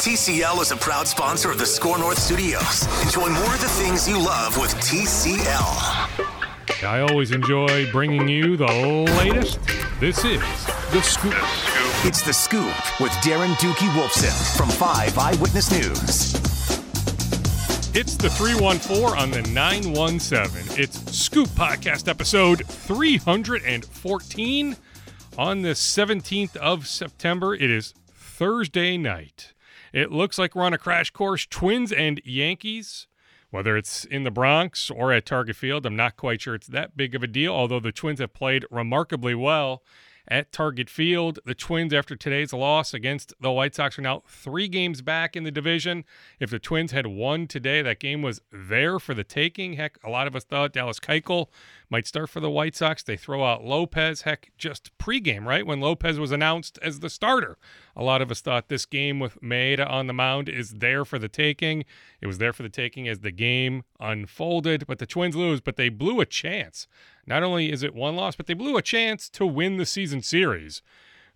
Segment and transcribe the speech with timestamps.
[0.00, 2.86] TCL is a proud sponsor of the Score North Studios.
[3.02, 6.82] Enjoy more of the things you love with TCL.
[6.82, 9.58] I always enjoy bringing you the latest.
[10.00, 10.40] This is
[10.90, 11.34] The Scoop.
[12.06, 16.32] It's The Scoop with Darren Doogie Wolfson from 5 Eyewitness News.
[17.94, 20.80] It's the 314 on the 917.
[20.82, 24.76] It's Scoop Podcast episode 314
[25.36, 27.54] on the 17th of September.
[27.54, 29.52] It is Thursday night.
[29.92, 31.46] It looks like we're on a crash course.
[31.46, 33.06] Twins and Yankees,
[33.50, 36.96] whether it's in the Bronx or at Target Field, I'm not quite sure it's that
[36.96, 39.82] big of a deal, although the Twins have played remarkably well
[40.28, 41.40] at Target Field.
[41.44, 45.42] The Twins, after today's loss against the White Sox, are now three games back in
[45.42, 46.04] the division.
[46.38, 49.72] If the Twins had won today, that game was there for the taking.
[49.72, 51.48] Heck, a lot of us thought Dallas Keuchel
[51.90, 53.02] might start for the White Sox.
[53.02, 54.22] They throw out Lopez.
[54.22, 55.66] Heck, just pregame, right?
[55.66, 57.58] When Lopez was announced as the starter,
[57.96, 61.18] a lot of us thought this game with Maeda on the mound is there for
[61.18, 61.84] the taking.
[62.20, 65.76] It was there for the taking as the game unfolded, but the Twins lose, but
[65.76, 66.86] they blew a chance.
[67.26, 70.22] Not only is it one loss, but they blew a chance to win the season
[70.22, 70.82] series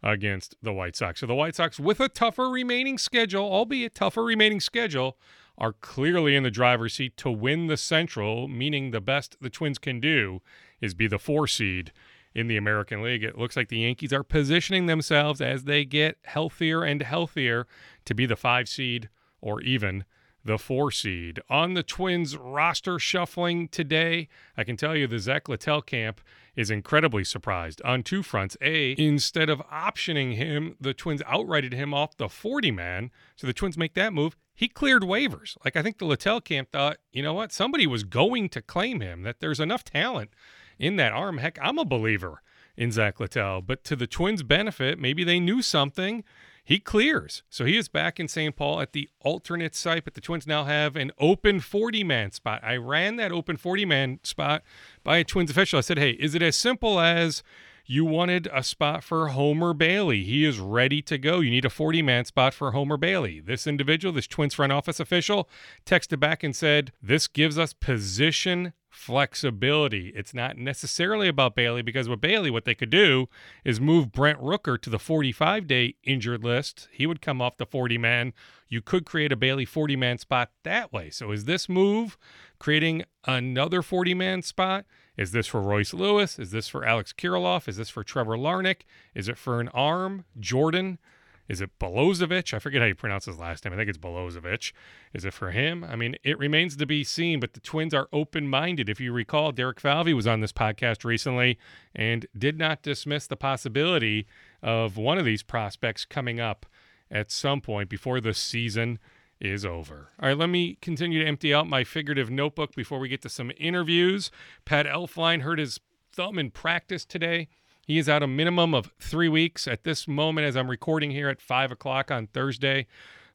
[0.05, 1.20] against the White Sox.
[1.20, 5.16] So the White Sox, with a tougher remaining schedule, albeit tougher remaining schedule,
[5.56, 9.78] are clearly in the driver's seat to win the Central, meaning the best the Twins
[9.78, 10.41] can do
[10.80, 11.92] is be the four seed
[12.34, 13.22] in the American League.
[13.22, 17.66] It looks like the Yankees are positioning themselves as they get healthier and healthier
[18.05, 19.08] to be the five seed
[19.41, 20.05] or even
[20.44, 21.41] the four seed.
[21.48, 26.20] On the Twins roster shuffling today, I can tell you the Zach Littell camp
[26.55, 28.56] is incredibly surprised on two fronts.
[28.60, 33.10] A, instead of optioning him, the Twins outrighted him off the 40 man.
[33.36, 34.36] So the Twins make that move.
[34.55, 35.56] He cleared waivers.
[35.64, 37.52] Like I think the Littell camp thought, you know what?
[37.52, 40.30] Somebody was going to claim him, that there's enough talent
[40.78, 41.38] in that arm.
[41.38, 42.42] Heck, I'm a believer
[42.77, 43.62] in Zach Littell.
[43.62, 46.25] But to the Twins' benefit, maybe they knew something
[46.64, 47.42] he clears.
[47.50, 48.56] So he is back in St.
[48.56, 52.60] Paul at the alternate site, but the Twins now have an open 40 man spot.
[52.64, 54.62] I ran that open 40 man spot
[55.02, 55.78] by a Twins official.
[55.78, 57.42] I said, hey, is it as simple as
[57.87, 60.25] you wanted a spot for Homer Bailey.
[60.25, 61.41] He is ready to go.
[61.41, 63.41] You need a 40 man spot for Homer Bailey.
[63.41, 65.49] This individual, this Twins front office official,
[65.84, 70.12] texted back and said, This gives us position flexibility.
[70.15, 73.28] It's not necessarily about Bailey because with Bailey, what they could do
[73.65, 76.89] is move Brent Rooker to the 45 day injured list.
[76.93, 78.33] He would come off the 40 man.
[78.69, 81.11] You could create a Bailey 40 man spot that way.
[81.11, 82.16] So is this move
[82.59, 84.84] creating another 40 man spot?
[85.16, 86.38] Is this for Royce Lewis?
[86.38, 87.69] Is this for Alex Kirilloff?
[87.69, 88.82] Is this for Trevor Larnach?
[89.14, 90.25] Is it for an arm?
[90.38, 90.98] Jordan?
[91.47, 92.54] Is it Balazovic?
[92.54, 93.74] I forget how you pronounce his last name.
[93.74, 94.72] I think it's Balazovic.
[95.12, 95.84] Is it for him?
[95.84, 98.88] I mean, it remains to be seen, but the Twins are open minded.
[98.88, 101.58] If you recall, Derek Falvey was on this podcast recently
[101.94, 104.26] and did not dismiss the possibility
[104.62, 106.64] of one of these prospects coming up
[107.10, 108.98] at some point before the season
[109.41, 110.11] is over.
[110.21, 113.28] All right, let me continue to empty out my figurative notebook before we get to
[113.28, 114.31] some interviews.
[114.65, 115.81] Pat Elflein hurt his
[116.12, 117.49] thumb in practice today.
[117.87, 121.28] He is out a minimum of three weeks at this moment as I'm recording here
[121.28, 122.87] at 5 o'clock on Thursday,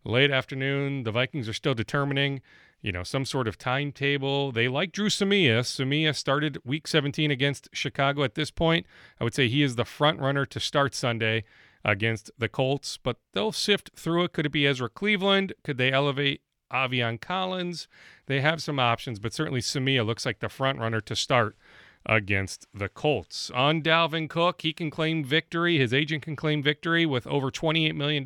[0.04, 1.04] late afternoon.
[1.04, 2.42] The Vikings are still determining,
[2.82, 4.52] you know, some sort of timetable.
[4.52, 5.60] They like Dru Samia.
[5.60, 8.88] Samia started week 17 against Chicago at this point.
[9.20, 11.44] I would say he is the front runner to start Sunday
[11.84, 14.34] against the Colts, but they'll sift through it.
[14.34, 15.54] Could it be Ezra Cleveland?
[15.64, 16.42] Could they elevate
[16.72, 17.88] Aviante Collins?
[18.28, 21.56] They have some options, but certainly Samia looks like the front runner to start
[22.06, 23.52] against the Colts.
[23.52, 25.78] On Dalvin Cook, he can claim victory.
[25.78, 28.24] His agent can claim victory with over $28 million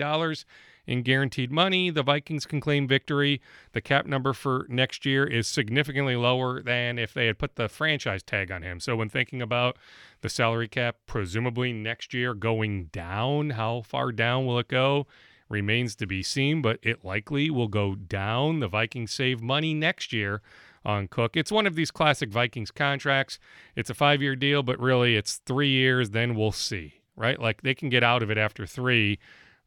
[0.85, 1.89] in guaranteed money.
[1.89, 3.41] The Vikings can claim victory.
[3.73, 7.69] The cap number for next year is significantly lower than if they had put the
[7.69, 8.79] franchise tag on him.
[8.79, 9.77] So, when thinking about
[10.21, 15.07] the salary cap, presumably next year going down, how far down will it go?
[15.49, 18.59] Remains to be seen, but it likely will go down.
[18.59, 20.41] The Vikings save money next year
[20.85, 21.37] on Cook.
[21.37, 23.39] It's one of these classic Vikings contracts.
[23.75, 27.39] It's a five year deal, but really it's three years, then we'll see, right?
[27.39, 29.19] Like they can get out of it after three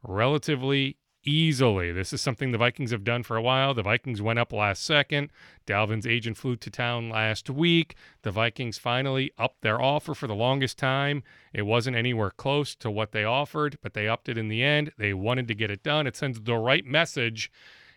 [0.02, 1.92] relatively easily.
[1.92, 3.74] This is something the Vikings have done for a while.
[3.74, 5.30] The Vikings went up last second.
[5.66, 7.96] Dalvin's agent flew to town last week.
[8.22, 11.22] The Vikings finally upped their offer for the longest time.
[11.52, 14.92] It wasn't anywhere close to what they offered, but they upped it in the end.
[14.96, 16.06] They wanted to get it done.
[16.06, 17.50] It sends the right message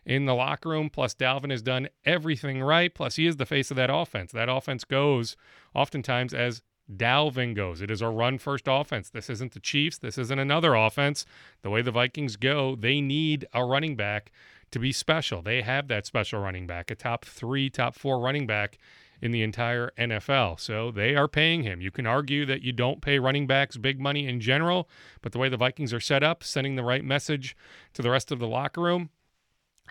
[0.05, 0.89] in the locker room.
[0.89, 2.93] Plus, Dalvin has done everything right.
[2.93, 4.31] Plus, he is the face of that offense.
[4.31, 5.37] That offense goes
[5.75, 6.63] oftentimes as
[6.93, 7.81] Dalvin goes.
[7.81, 9.09] It is a run first offense.
[9.09, 9.97] This isn't the Chiefs.
[9.97, 11.25] This isn't another offense.
[11.61, 14.31] The way the Vikings go, they need a running back
[14.71, 15.41] to be special.
[15.41, 18.77] They have that special running back, a top three, top four running back
[19.21, 20.59] in the entire NFL.
[20.59, 21.81] So they are paying him.
[21.81, 24.89] You can argue that you don't pay running backs big money in general,
[25.21, 27.55] but the way the Vikings are set up, sending the right message
[27.93, 29.09] to the rest of the locker room,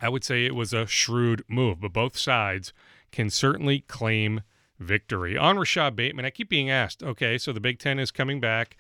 [0.00, 2.72] I would say it was a shrewd move, but both sides
[3.10, 4.42] can certainly claim
[4.78, 5.36] victory.
[5.36, 8.76] On Rashod Bateman, I keep being asked, okay, so the Big Ten is coming back.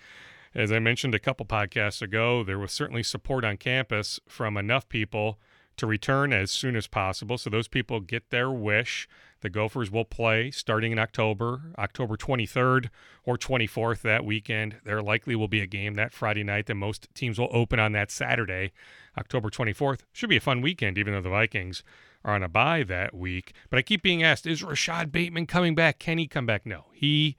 [0.54, 4.88] As I mentioned a couple podcasts ago, there was certainly support on campus from enough
[4.88, 5.38] people
[5.76, 7.38] to return as soon as possible.
[7.38, 9.08] So those people get their wish.
[9.40, 12.88] The Gophers will play starting in October, October 23rd
[13.24, 14.76] or 24th that weekend.
[14.84, 16.66] There likely will be a game that Friday night.
[16.66, 18.72] Then most teams will open on that Saturday,
[19.16, 20.00] October 24th.
[20.12, 21.84] Should be a fun weekend, even though the Vikings
[22.28, 23.52] are on a bye that week.
[23.70, 25.98] But I keep being asked, is Rashod Bateman coming back?
[25.98, 26.66] Can he come back?
[26.66, 26.84] No.
[26.92, 27.36] He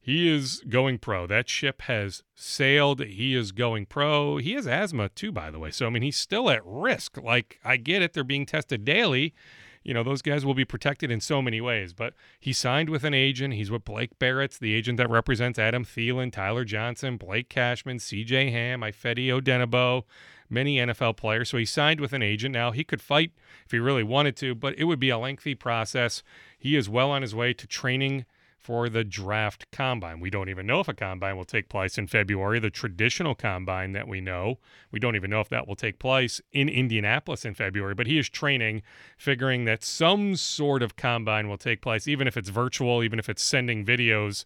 [0.00, 1.26] he is going pro.
[1.26, 3.00] That ship has sailed.
[3.00, 4.36] He is going pro.
[4.36, 5.72] He has asthma too, by the way.
[5.72, 7.18] So, I mean, he's still at risk.
[7.20, 8.12] Like, I get it.
[8.12, 9.34] They're being tested daily.
[9.82, 11.92] You know, those guys will be protected in so many ways.
[11.92, 13.54] But he signed with an agent.
[13.54, 18.52] He's with Blake Baratz the agent that represents Adam Thielen, Tyler Johnson, Blake Cashman, CJ
[18.52, 20.04] Ham, Ifeadi Odenigbo,
[20.48, 21.50] many NFL players.
[21.50, 22.52] So he signed with an agent.
[22.52, 23.32] Now, he could fight
[23.64, 26.22] if he really wanted to, but it would be a lengthy process.
[26.58, 28.24] He is well on his way to training
[28.66, 30.18] for the draft combine.
[30.18, 33.92] We don't even know if a combine will take place in February, the traditional combine
[33.92, 34.58] that we know.
[34.90, 38.18] We don't even know if that will take place in Indianapolis in February, but he
[38.18, 38.82] is training,
[39.16, 43.28] figuring that some sort of combine will take place, even if it's virtual, even if
[43.28, 44.44] it's sending videos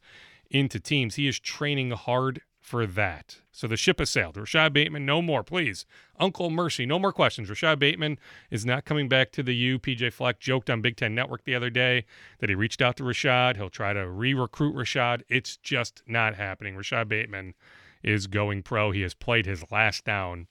[0.50, 1.14] into teams.
[1.14, 3.38] He is training hard for that.
[3.50, 4.36] So the ship has sailed.
[4.36, 5.84] Rashod Bateman, no more, please.
[6.20, 7.48] Uncle Mercy, no more questions.
[7.50, 8.16] Rashod Bateman
[8.48, 9.80] is not coming back to the U.
[9.80, 12.04] PJ Fleck joked on Big Ten Network the other day
[12.38, 13.56] that he reached out to Rashod.
[13.56, 15.24] He'll try to re recruit Rashod.
[15.28, 16.76] It's just not happening.
[16.76, 17.54] Rashod Bateman
[18.04, 18.92] is going pro.
[18.92, 20.46] He has played his last down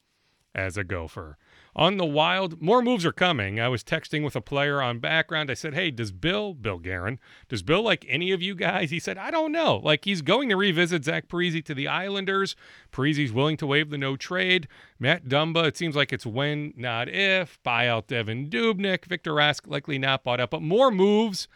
[0.54, 1.38] as a Gopher.
[1.76, 3.60] On the wild, more moves are coming.
[3.60, 5.52] I was texting with a player on background.
[5.52, 8.90] I said, Hey, does Bill, Bill Guerin, does Bill like any of you guys?
[8.90, 9.78] He said, I don't know.
[9.78, 12.56] Like he's going to revisit Zach Parise to the Islanders.
[12.92, 14.68] Parise's willing to waive the no trade.
[15.00, 17.60] Matt Dumba, it seems like it's when, not if.
[17.64, 19.06] Buyout Devin Dubnyk.
[19.06, 21.48] Victor Rask likely not bought up, but more moves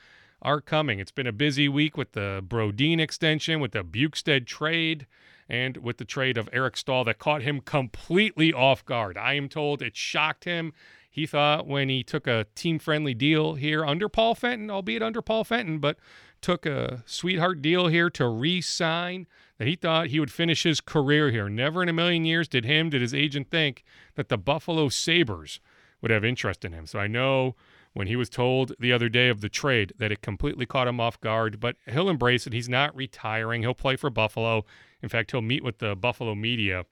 [0.42, 1.00] are coming.
[1.00, 5.08] It's been a busy week with the Brodin extension, with the Bjugstad trade
[5.54, 9.20] and with the trade of Eric Staal that caught him completely off guard.
[9.20, 10.74] I am told it shocked him.
[11.12, 15.22] He thought when he took a team friendly deal here under Paul Fenton, albeit under
[15.22, 15.98] Paul Fenton, but
[16.42, 19.28] took a sweetheart deal here to re sign,
[19.60, 21.48] that he thought he would finish his career here.
[21.50, 23.84] Never in a million years did him, did his agent think
[24.16, 25.60] that the Buffalo Sabres
[26.02, 26.88] would have interest in him.
[26.88, 27.56] So I know
[27.94, 31.00] when he was told the other day of the trade that it completely caught him
[31.00, 32.54] off guard, but he'll embrace it.
[32.54, 33.62] He's not retiring.
[33.62, 34.66] He'll play for Buffalo.
[35.02, 36.86] In fact, he'll meet with the Buffalo media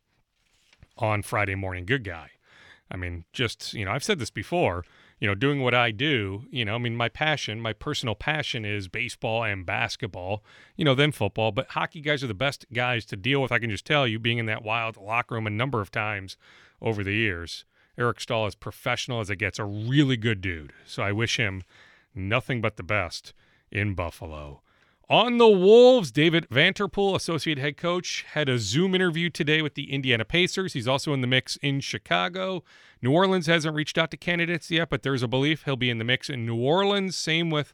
[0.98, 1.86] on Friday morning.
[1.86, 2.32] Good guy.
[2.92, 4.84] I mean, just, you know, I've said this before,
[5.20, 8.66] you know, doing what I do, you know, I mean, my passion, my personal passion
[8.66, 10.44] is baseball and basketball,
[10.76, 13.52] you know, then football, but hockey guys are the best guys to deal with.
[13.52, 16.36] I can just tell you, being in that wild locker room a number of times
[16.82, 17.64] over the years.
[17.98, 20.74] Eric Staal, as professional as it gets, a really good dude.
[20.86, 21.64] So I wish him
[22.16, 23.34] nothing but the best
[23.72, 24.62] in Buffalo.
[25.10, 29.92] On the Wolves, David Vanterpool, associate head coach, had a Zoom interview today with the
[29.92, 30.72] Indiana Pacers.
[30.72, 32.64] He's also in the mix in Chicago.
[33.02, 35.98] New Orleans hasn't reached out to candidates yet, but there's a belief he'll be in
[35.98, 37.18] the mix in New Orleans.
[37.18, 37.74] Same with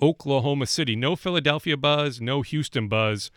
[0.00, 0.94] Oklahoma City.
[0.94, 3.32] No Philadelphia buzz, no Houston buzz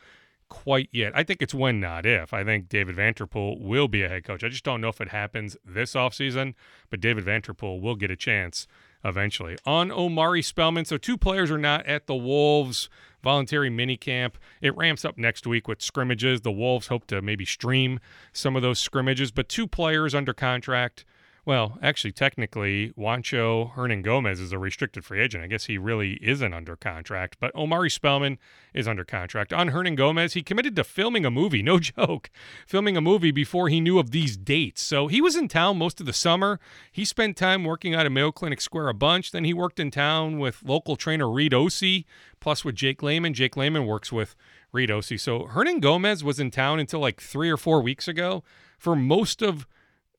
[0.50, 1.14] quite yet.
[1.16, 2.34] I think it's when, not if.
[2.34, 4.44] I think David Vanterpool will be a head coach.
[4.44, 6.56] I just don't know if it happens this offseason,
[6.90, 8.68] but David Vanterpool will get a chance
[9.04, 9.58] eventually.
[9.66, 12.90] On Omari Spellman, so two players are not at the Wolves
[13.24, 14.38] voluntary mini camp.
[14.62, 16.42] It ramps up next week with scrimmages.
[16.42, 18.00] The Wolves hope to maybe stream
[18.34, 21.06] some of those scrimmages, but two players under contract
[21.50, 25.44] well, actually, technically, Juancho Hernangomez is a restricted free agent.
[25.44, 28.38] I guess he really isn't under contract, but Omari Spellman
[28.72, 29.52] is under contract.
[29.52, 32.30] On Hernangomez, he committed to filming a movie, no joke,
[32.68, 34.84] filming a movie before he knew of these dates.
[34.84, 36.60] So he was in town most of the summer.
[36.92, 39.32] He spent time working out at Mayo Clinic Square a bunch.
[39.32, 42.06] Then he worked in town with local trainer Reed Osey,
[42.40, 43.34] plus with Jake Layman.
[43.34, 44.36] Jake Layman works with
[44.72, 45.18] Reed Osey.
[45.18, 48.44] So Hernangomez was in town until like three or four weeks ago
[48.78, 49.66] for most of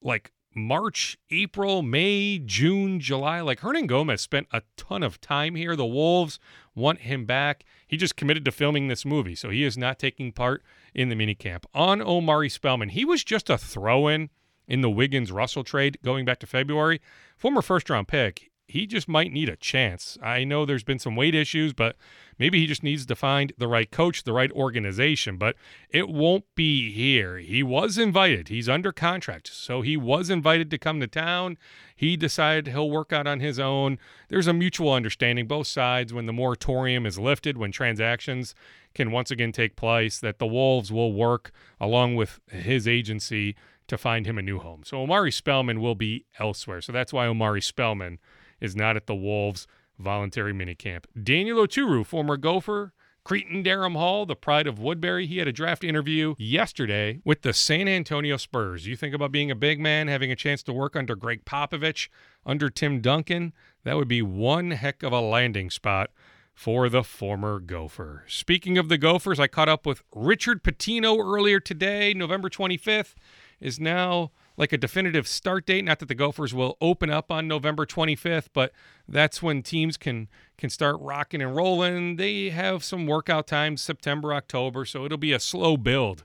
[0.03, 3.41] like March, April, May, June, July.
[3.41, 5.77] Like Hernangomez spent a ton of time here.
[5.77, 6.39] The Wolves
[6.75, 7.65] want him back.
[7.87, 10.63] He just committed to filming this movie, so he is not taking part
[10.95, 11.65] in the minicamp.
[11.75, 14.31] On Omari Spellman, he was just a throw in
[14.67, 17.01] in the Wiggins Russell trade going back to February.
[17.37, 20.17] Former first round pick he just might need a chance.
[20.23, 21.97] I know there's been some weight issues, but
[22.39, 25.37] maybe he just needs to find the right coach, the right organization.
[25.37, 25.57] But
[25.91, 27.39] it won't be here.
[27.39, 28.49] He was invited.
[28.49, 29.49] He's under contract.
[29.53, 31.59] So he was invited to come to town.
[31.97, 33.99] He decided he'll work out on his own.
[34.29, 38.55] There's a mutual understanding, both sides, when the moratorium is lifted, when transactions
[38.95, 41.51] can once again take place, that the Wolves will work
[41.81, 43.57] along with his agency
[43.89, 44.83] to find him a new home.
[44.85, 46.81] So Omari Spellman will be elsewhere.
[46.81, 48.21] So that's why Omari Spellman
[48.61, 49.67] is not at the Wolves
[49.99, 51.05] voluntary minicamp.
[51.23, 55.85] Daniel Oturu, former Gopher, Cretin Derham Hall, the pride of Woodbury, he had a draft
[55.85, 58.87] interview yesterday with the San Antonio Spurs.
[58.87, 62.09] You think about being a big man, having a chance to work under Gregg Popovich,
[62.47, 63.53] under Tim Duncan,
[63.85, 66.11] that would be one heck of a landing spot
[66.55, 68.25] for the former Gopher.
[68.27, 73.15] Speaking of the Gophers, I caught up with Richard Pitino earlier today, November 25th
[73.61, 75.85] is now like a definitive start date.
[75.85, 78.73] Not that the Gophers will open up on November 25th, but
[79.09, 80.29] that's when teams can
[80.59, 82.17] can start rocking and rolling.
[82.17, 86.25] They have some workout times September, October, so it'll be a slow build.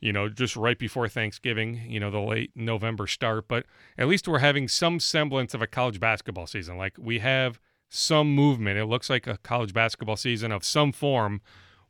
[0.00, 3.64] You know, just right before Thanksgiving, you know, the late November start, but
[3.96, 6.76] at least we're having some semblance of a college basketball season.
[6.76, 7.58] Like we have
[7.88, 8.78] some movement.
[8.78, 11.40] It looks like a college basketball season of some form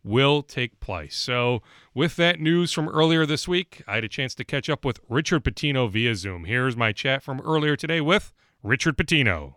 [0.06, 1.16] will take place.
[1.16, 1.62] So,
[1.94, 5.00] with that news from earlier this week, I had a chance to catch up with
[5.08, 6.44] Richard Pitino via Zoom.
[6.44, 8.32] Here's my chat from earlier today with
[8.62, 9.54] Richard Pitino.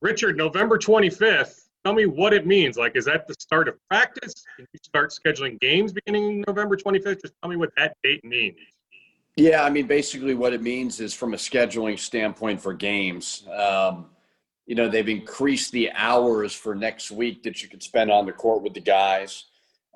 [0.00, 2.76] Richard, November 25th, tell me what it means.
[2.76, 4.34] Like, is that the start of practice?
[4.56, 7.22] Can you start scheduling games beginning November 25th?
[7.22, 8.58] Just tell me what that date means.
[9.36, 13.44] Yeah, I mean, basically, what it means is from a scheduling standpoint for games.
[13.50, 14.06] Um,
[14.66, 18.32] you know, they've increased the hours for next week that you can spend on the
[18.32, 19.44] court with the guys.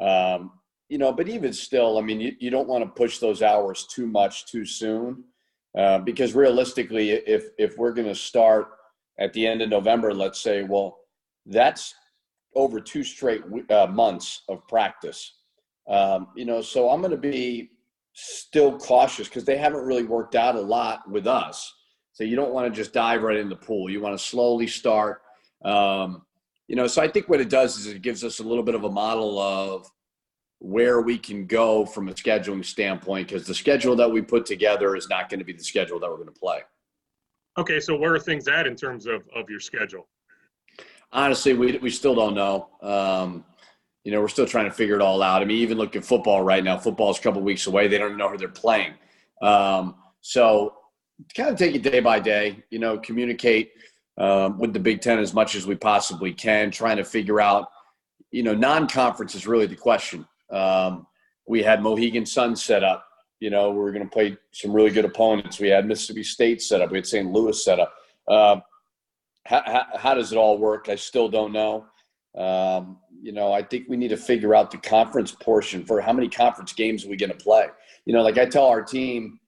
[0.00, 0.52] Um,
[0.88, 3.86] you know, but even still, I mean, you, you don't want to push those hours
[3.86, 5.24] too much too soon
[5.76, 8.68] uh, because realistically, if if we're going to start
[9.18, 10.98] at the end of November, let's say, well,
[11.46, 11.94] that's
[12.54, 15.34] over two straight uh, months of practice.
[15.88, 17.70] Um, you know, so I'm going to be
[18.12, 21.72] still cautious because they haven't really worked out a lot with us.
[22.18, 23.88] So you don't want to just dive right in the pool.
[23.88, 25.22] You want to slowly start.
[25.64, 26.22] Um,
[26.66, 28.74] you know, so I think what it does is it gives us a little bit
[28.74, 29.88] of a model of
[30.58, 34.96] where we can go from a scheduling standpoint because the schedule that we put together
[34.96, 36.58] is not going to be the schedule that we're going to play.
[37.56, 40.08] Okay, so where are things at in terms of, of your schedule?
[41.12, 42.68] Honestly, we, we still don't know.
[42.82, 43.44] Um,
[44.02, 45.40] you know, we're still trying to figure it all out.
[45.40, 46.78] I mean, even look at football right now.
[46.78, 47.86] Football is a couple weeks away.
[47.86, 48.94] They don't know who they're playing.
[49.40, 50.77] Um, so
[51.34, 53.72] kind of take it day by day, you know, communicate
[54.18, 57.68] um, with the Big Ten as much as we possibly can, trying to figure out,
[58.30, 60.26] you know, non conference is really the question.
[60.50, 61.06] Um,
[61.46, 63.04] we had Mohegan Sun set up.
[63.40, 65.60] You know, we are going to play some really good opponents.
[65.60, 66.90] We had Mississippi State set up.
[66.90, 67.30] We had St.
[67.30, 67.94] Louis set up.
[68.26, 68.56] Uh,
[69.46, 70.88] how, how, how, does it all work?
[70.88, 71.86] I still don't know.
[72.36, 76.12] Um, you know, I think we need to figure out the conference portion for how
[76.12, 77.66] many conference games are we going to play.
[78.04, 79.38] You know, like I tell our team,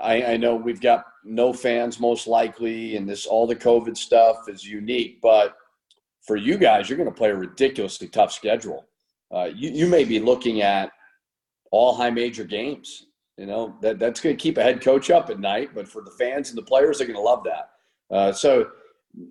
[0.00, 4.48] I, I know we've got no fans most likely, and this all the COVID stuff
[4.48, 5.20] is unique.
[5.20, 5.56] But
[6.22, 8.86] for you guys, you're going to play a ridiculously tough schedule.
[9.34, 10.90] Uh, you, you may be looking at
[11.70, 13.06] all high major games.
[13.36, 15.70] You know that that's going to keep a head coach up at night.
[15.74, 17.70] But for the fans and the players, they're going to love that.
[18.14, 18.70] Uh, so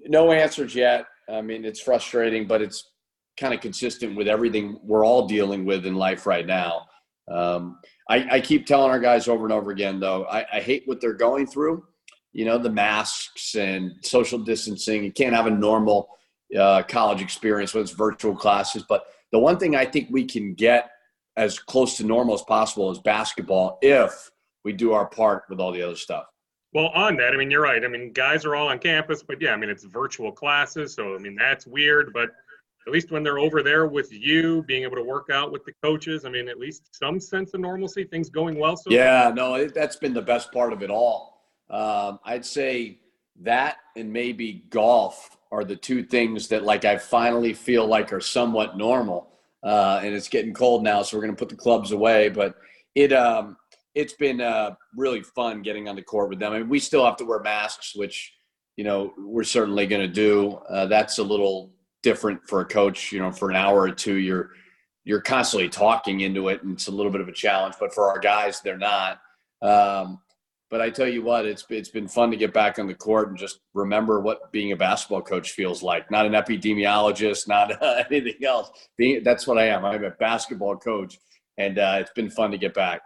[0.07, 1.05] no answers yet.
[1.29, 2.91] I mean, it's frustrating, but it's
[3.37, 6.87] kind of consistent with everything we're all dealing with in life right now.
[7.29, 10.83] Um, I, I, keep telling our guys over and over again, though, I, I, hate
[10.87, 11.85] what they're going through.
[12.33, 15.03] You know, the masks and social distancing.
[15.03, 16.09] You can't have a normal
[16.57, 18.83] uh, college experience with virtual classes.
[18.87, 20.89] But the one thing I think we can get
[21.37, 24.31] as close to normal as possible is basketball if
[24.63, 26.25] we do our part with all the other stuff.
[26.73, 27.83] Well, on that, I mean, you're right.
[27.83, 30.93] I mean, guys are all on campus, but yeah, I mean, it's virtual classes.
[30.93, 32.13] So, I mean, that's weird.
[32.13, 32.29] But
[32.89, 35.71] at least when they're over there with you, being able to work out with the
[35.83, 36.25] coaches.
[36.25, 38.75] I mean, at least some sense of normalcy, things going well.
[38.75, 41.45] So yeah, no, it, that's been the best part of it all.
[41.69, 42.99] Um, I'd say
[43.41, 48.19] that and maybe golf are the two things that like I finally feel like are
[48.19, 49.29] somewhat normal.
[49.61, 52.29] Uh, and it's getting cold now, so we're going to put the clubs away.
[52.29, 52.55] But
[52.95, 53.55] it um,
[53.93, 56.53] it's been uh, really fun getting on the court with them.
[56.53, 58.33] I mean, we still have to wear masks, which
[58.77, 60.53] you know we're certainly going to do.
[60.67, 61.71] Uh, that's a little
[62.03, 63.11] different for a coach.
[63.11, 64.51] You know, for an hour or two, you're
[65.03, 67.75] you're constantly talking into it, and it's a little bit of a challenge.
[67.79, 69.19] But for our guys, they're not.
[69.61, 70.19] Um,
[70.69, 73.29] but I tell you what, it's it's been fun to get back on the court
[73.29, 76.11] and just remember what being a basketball coach feels like.
[76.11, 78.69] Not an epidemiologist, not uh, anything else.
[78.97, 79.83] Being that's what I am.
[79.83, 81.17] I'm a basketball coach,
[81.57, 83.01] and uh, it's been fun to get back.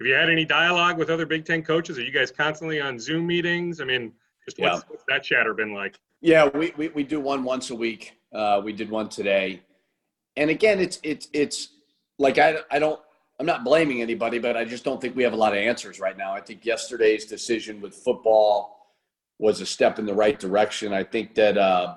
[0.00, 1.98] Have you had any dialogue with other Big Ten coaches?
[1.98, 3.80] Are you guys constantly on Zoom meetings?
[3.80, 4.12] I mean,
[4.44, 4.82] just what's, yeah.
[4.88, 5.98] what's that chatter been like?
[6.20, 8.14] Yeah, we, we, we do one once a week.
[8.36, 9.62] Uh, we did one today,
[10.36, 11.70] and again, it's it's it's
[12.18, 13.00] like I I don't
[13.40, 16.00] I'm not blaming anybody, but I just don't think we have a lot of answers
[16.00, 16.32] right now.
[16.32, 18.92] I think yesterday's decision with football
[19.38, 20.92] was a step in the right direction.
[20.92, 21.94] I think that uh,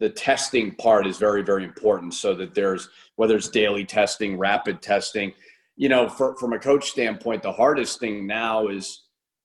[0.00, 4.82] the testing part is very very important, so that there's whether it's daily testing, rapid
[4.82, 5.32] testing.
[5.76, 9.02] you know, for, from a coach standpoint, the hardest thing now is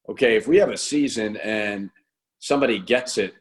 [0.10, 1.92] okay, if we have a season and
[2.39, 3.36] somebody gets it,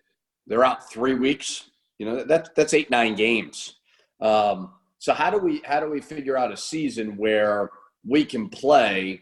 [0.46, 1.67] they're out three weeks.
[1.98, 3.74] You know, that, that's eight, nine games.
[4.20, 7.70] Um, so how do we how do we figure out a season where
[8.06, 9.20] we can play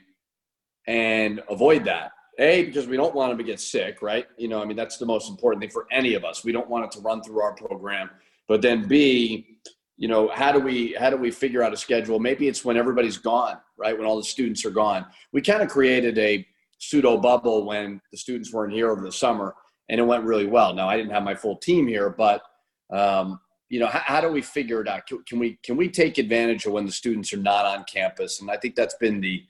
[0.87, 2.13] and avoid that?
[2.39, 4.27] A, because we don't want them to get sick, right?
[4.37, 6.45] You know, I mean, that's the most important thing for any of us.
[6.45, 8.11] We don't want it to run through our program.
[8.47, 9.59] But then B,
[9.97, 12.19] you know, how do we how do we figure out a schedule?
[12.19, 13.97] Maybe it's when everybody's gone, right?
[13.97, 15.07] When all the students are gone.
[15.33, 16.47] We kind of created a
[16.79, 19.55] pseudo bubble when the students weren't here over the summer,
[19.89, 20.75] and it went really well.
[20.75, 22.43] Now I didn't have my full team here, but
[22.91, 25.07] um, you know, how, how, do we figure it out?
[25.07, 28.41] Can, can, we can we take advantage of when the students are not on campus?
[28.41, 29.43] And I think that's been the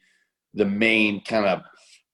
[0.54, 1.62] the main kind of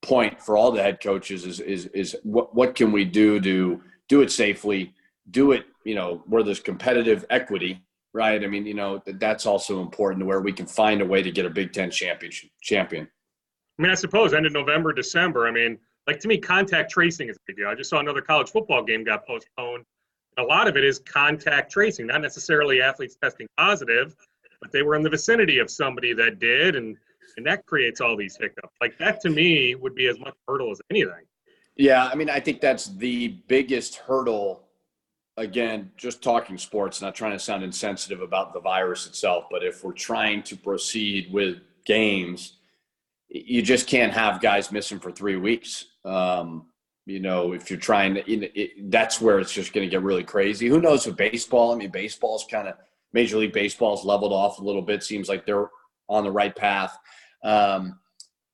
[0.03, 3.81] point for all the head coaches is is is what what can we do to
[4.09, 4.93] do it safely,
[5.31, 7.81] do it you know where there's competitive equity,
[8.13, 8.43] right?
[8.43, 11.47] I mean, you know that's also important where we can find a way to get
[11.47, 13.09] a Big Ten championship champion.
[13.79, 15.47] I mean, I suppose end of November, December.
[15.47, 17.69] I mean, like to me, contact tracing is a big deal.
[17.69, 19.85] I just saw another college football game got postponed.
[20.39, 24.15] A lot of it is contact tracing, not necessarily athletes testing positive,
[24.61, 26.97] but they were in the vicinity of somebody that did, and
[27.37, 28.75] and that creates all these hiccups.
[28.81, 31.25] Like that to me would be as much hurdle as anything.
[31.77, 34.65] Yeah, I mean, I think that's the biggest hurdle.
[35.39, 39.83] Again, just talking sports, not trying to sound insensitive about the virus itself, but if
[39.83, 42.59] we're trying to proceed with games,
[43.29, 45.87] you just can't have guys missing for three weeks.
[46.05, 46.67] Um,
[47.07, 50.03] you know, if you're trying to, it, it, that's where it's just going to get
[50.03, 50.69] really crazy.
[50.69, 51.73] Who knows with baseball?
[51.73, 52.75] I mean, baseball's kind of
[53.13, 55.03] Major League Baseball's leveled off a little bit.
[55.03, 55.69] Seems like they're
[56.09, 56.97] on the right path.
[57.45, 57.99] Um,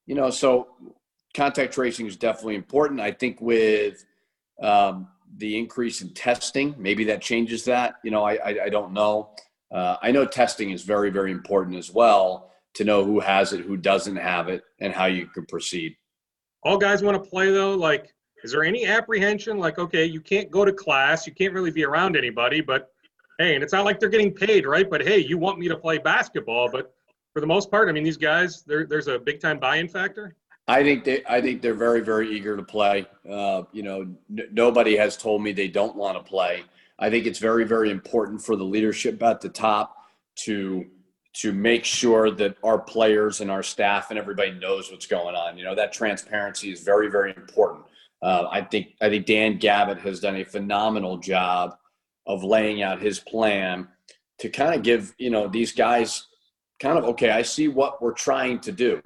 [0.06, 0.68] you know, so
[1.34, 3.00] contact tracing is definitely important.
[3.00, 4.04] I think with
[4.62, 7.96] um, the increase in testing, maybe that changes that.
[8.02, 9.30] You know, I, I, I don't know.
[9.70, 13.60] Uh, I know testing is very, very important as well to know who has it,
[13.60, 15.94] who doesn't have it, and how you can proceed.
[16.62, 17.74] All guys want to play though.
[17.74, 18.14] Like,
[18.44, 19.58] is there any apprehension?
[19.58, 22.92] Like, okay, you can't go to class, you can't really be around anybody, but
[23.38, 24.88] hey, and it's not like they're getting paid, right?
[24.88, 26.94] But hey, you want me to play basketball, but
[27.32, 30.34] for the most part, I mean, these guys, there's a big time buy-in factor.
[30.66, 33.06] I think they, I think they're very, very eager to play.
[33.28, 36.64] Uh, you know, n- nobody has told me they don't want to play.
[36.98, 39.96] I think it's very, very important for the leadership at the top
[40.44, 40.86] to
[41.34, 45.56] to make sure that our players and our staff and everybody knows what's going on.
[45.56, 47.84] You know, that transparency is very, very important.
[48.20, 51.76] Uh, I think I think Dan Gavitt has done a phenomenal job
[52.26, 53.88] of laying out his plan
[54.38, 56.26] to kind of give you know these guys
[56.80, 59.02] kind of okay i see what we're trying to do.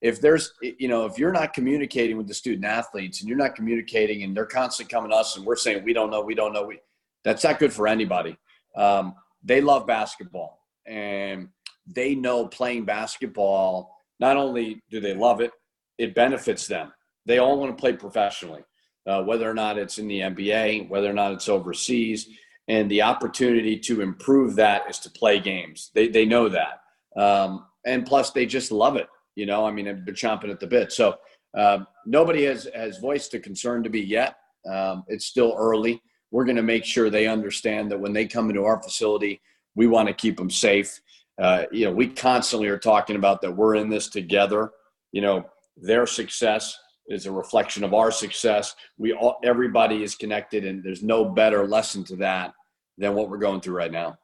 [0.00, 3.54] If there's you know if you're not communicating with the student athletes and you're not
[3.54, 6.52] communicating and they're constantly coming to us and we're saying we don't know we don't
[6.52, 6.80] know we
[7.24, 8.36] that's not good for anybody.
[8.76, 11.48] Um, they love basketball and
[11.86, 15.50] they know playing basketball not only do they love it
[15.98, 16.92] it benefits them
[17.26, 18.62] they all want to play professionally
[19.06, 22.28] uh, whether or not it's in the nba whether or not it's overseas
[22.68, 26.80] and the opportunity to improve that is to play games they, they know that
[27.16, 29.08] um, and plus, they just love it.
[29.34, 30.92] You know, I mean, they're chomping at the bit.
[30.92, 31.16] So
[31.56, 34.36] uh, nobody has has voiced a concern to me yet.
[34.70, 36.02] Um, it's still early.
[36.30, 39.40] We're going to make sure they understand that when they come into our facility,
[39.74, 41.00] we want to keep them safe.
[41.40, 44.72] Uh, you know, we constantly are talking about that we're in this together.
[45.12, 46.78] You know, their success
[47.10, 48.74] is a reflection of our success.
[48.96, 52.54] We all, everybody is connected, and there's no better lesson to that
[52.96, 54.16] than what we're going through right now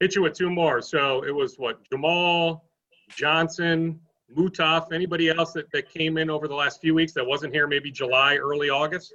[0.00, 0.80] hit you with two more.
[0.82, 2.64] So it was what Jamal,
[3.10, 4.00] Johnson,
[4.36, 7.66] Mutaf, anybody else that, that came in over the last few weeks that wasn't here
[7.66, 9.12] maybe July, early August?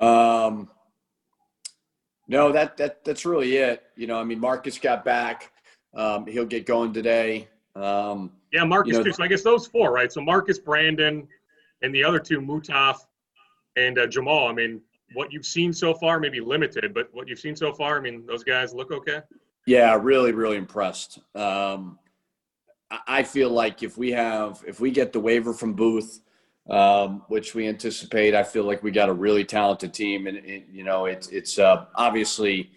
[0.00, 0.68] Um,
[2.26, 3.82] no, that that that's really it.
[3.96, 5.52] You know, I mean, Marcus got back.
[5.94, 7.48] Um, he'll get going today.
[7.76, 9.12] Um, yeah, Marcus you know, too.
[9.12, 10.12] So I guess those four, right?
[10.12, 11.28] So Marcus, Brandon,
[11.82, 12.98] and the other two, Mutaf
[13.76, 14.48] and uh, Jamal.
[14.48, 14.80] I mean,
[15.14, 18.26] what you've seen so far, maybe limited, but what you've seen so far, I mean,
[18.26, 19.20] those guys look okay.
[19.66, 21.18] Yeah, really, really impressed.
[21.34, 21.98] Um,
[23.06, 26.20] I feel like if we have, if we get the waiver from Both,
[26.68, 30.82] um, which we anticipate, I feel like we got a really talented team, and you
[30.82, 32.70] know, it's it's uh, obviously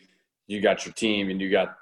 [0.48, 1.78] you got your team and you got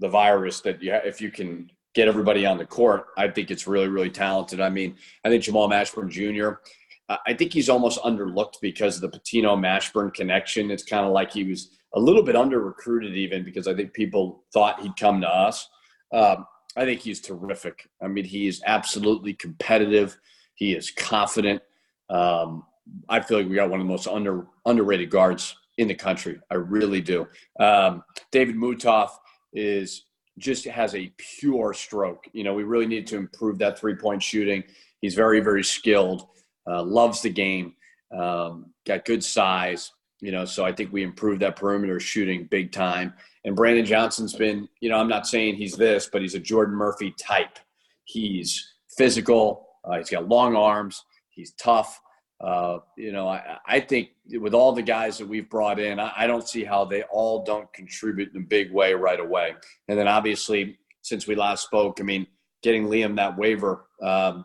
[0.00, 3.66] the virus that you if you can get everybody on the court, I think it's
[3.66, 4.60] really, really talented.
[4.60, 6.60] I mean, I think Jamal Mashburn Jr.
[7.08, 10.70] I think he's almost underlooked because of the Pitino Mashburn connection.
[10.70, 13.94] It's kind of like he was a little bit under recruited, even because I think
[13.94, 15.68] people thought he'd come to us.
[16.12, 16.44] Um,
[16.76, 17.88] I think he's terrific.
[18.02, 20.18] I mean, he is absolutely competitive.
[20.54, 21.62] He is confident.
[22.10, 22.64] Um,
[23.08, 26.40] I feel like we got one of the most under underrated guards in the country.
[26.50, 27.26] I really do.
[27.58, 29.10] Um, David Mutaf
[29.54, 30.04] is
[30.38, 32.26] just has a pure stroke.
[32.32, 34.64] You know, we really need to improve that three point shooting.
[35.00, 36.28] He's very, very skilled,
[36.68, 37.74] uh, loves the game,
[38.16, 39.92] um, got good size.
[40.20, 43.12] You know, so I think we improved that perimeter shooting big time.
[43.44, 46.74] And Brandon Johnson's been, you know, I'm not saying he's this, but he's a Jordan
[46.74, 47.58] Murphy type.
[48.04, 49.68] He's physical.
[49.84, 51.04] Uh, he's got long arms.
[51.30, 52.00] He's tough.
[52.40, 56.12] Uh, you know, I, I, think with all the guys that we've brought in, I,
[56.14, 59.54] I, don't see how they all don't contribute in a big way right away.
[59.88, 62.26] And then obviously, since we last spoke, I mean,
[62.62, 64.44] getting Liam that waiver um,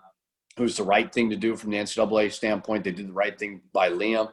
[0.58, 2.86] was the right thing to do from the NCAA standpoint.
[2.86, 4.32] They did the right thing by Liam.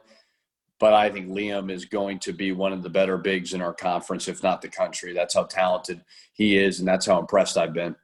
[0.79, 3.73] But I think Liam is going to be one of the better bigs in our
[3.73, 5.11] conference, if not the country.
[5.13, 7.97] That's how talented he is, and that's how impressed I've been.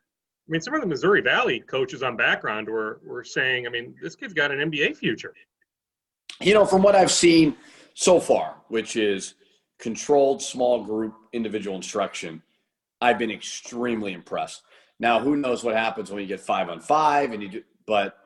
[0.47, 3.95] I mean, some of the Missouri Valley coaches on background were were saying, I mean,
[4.01, 5.33] this kid's got an NBA future.
[6.41, 7.55] You know, from what I've seen
[7.93, 9.35] so far, which is
[9.79, 12.43] controlled small group individual instruction,
[13.01, 14.63] I've been extremely impressed.
[14.99, 18.17] Now, who knows what happens when you get five on five and you do, but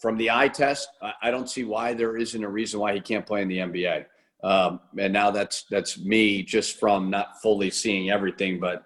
[0.00, 0.88] from the eye test,
[1.22, 4.06] I don't see why there isn't a reason why he can't play in the NBA.
[4.42, 8.84] Um, and now that's that's me just from not fully seeing everything, but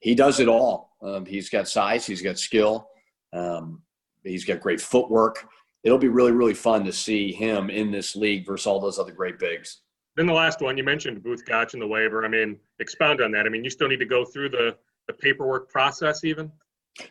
[0.00, 0.89] he does it all.
[1.02, 2.88] Um, he's got size, he's got skill,
[3.32, 3.82] um,
[4.22, 5.48] he's got great footwork.
[5.82, 9.12] It'll be really, really fun to see him in this league versus all those other
[9.12, 9.80] great bigs.
[10.16, 12.24] Then the last one you mentioned Both Gach and the waiver.
[12.24, 13.46] I mean, expound on that.
[13.46, 16.52] I mean, you still need to go through the the paperwork process, even.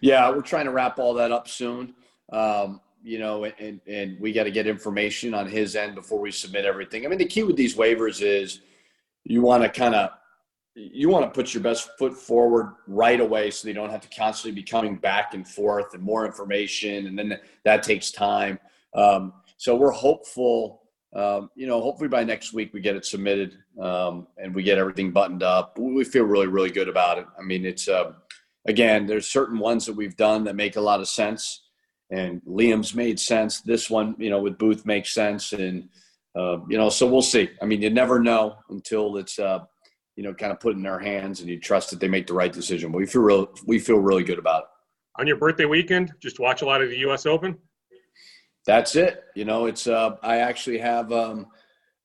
[0.02, 1.96] Yeah, we're trying to wrap all that up soon.
[2.32, 6.32] Um, you know, and and we got to get information on his end before we
[6.32, 7.06] submit everything.
[7.06, 8.62] I mean, the key with these waivers is
[9.24, 10.12] you want to kind of
[10.76, 14.10] you want to put your best foot forward right away so they don't have to
[14.10, 18.60] constantly be coming back and forth and more information and then that takes time.
[18.94, 20.84] Um, so we're hopeful
[21.16, 24.78] um, you know hopefully by next week we get it submitted um, and we get
[24.78, 25.78] everything buttoned up.
[25.78, 27.26] We feel really really good about it.
[27.38, 28.14] I mean it's uh,
[28.68, 31.64] again there's certain ones that we've done that make a lot of sense
[32.12, 33.62] and liam's made sense.
[33.62, 35.90] This one you know with Both makes sense and
[36.36, 37.50] uh, you know so we'll see.
[37.62, 39.66] I mean you never know until it's uh,
[40.16, 42.34] you know, kind of put in their hands and you trust that they make the
[42.34, 42.92] right decision.
[42.92, 44.70] But we feel real, we feel really good about it.
[45.22, 47.26] On your birthday weekend, just watch a lot of the U.S.
[47.26, 47.58] Open.
[48.66, 49.24] That's it.
[49.36, 51.48] You know, it's uh, I actually have um,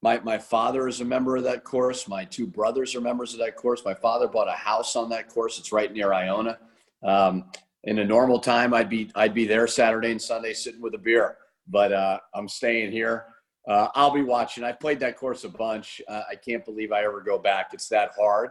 [0.03, 2.09] my my father is a member of that course.
[2.09, 3.85] My two brothers are members of that course.
[3.85, 5.59] My father bought a house on that course.
[5.59, 6.59] It's right near Iona.
[7.03, 7.47] Um,
[7.85, 10.99] in a normal time, I'd be I'd be there Saturday and Sunday sitting with a
[10.99, 11.37] beer,
[11.69, 13.27] but uh, I'm staying here
[13.69, 14.65] uh, I'll be watching.
[14.65, 16.01] I've played that course a bunch.
[16.09, 17.71] Uh, I can't believe I ever go back.
[17.73, 18.51] It's that hard,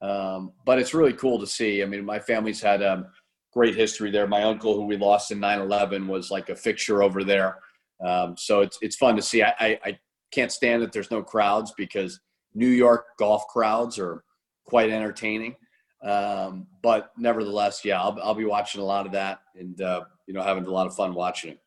[0.00, 1.82] um, but it's really cool to see.
[1.82, 3.06] I mean, my family's had a um,
[3.52, 4.26] great history there.
[4.26, 7.58] My uncle, who we lost in 9/11, was like a fixture over there.
[8.04, 9.42] Um, so it's it's fun to see.
[9.42, 9.98] I, I, I
[10.32, 12.20] can't stand that there's no crowds because
[12.54, 14.24] New York golf crowds are
[14.64, 15.56] quite entertaining.
[16.02, 20.34] Um, but nevertheless, yeah, I'll, I'll be watching a lot of that and uh, you
[20.34, 21.58] know having a lot of fun watching it.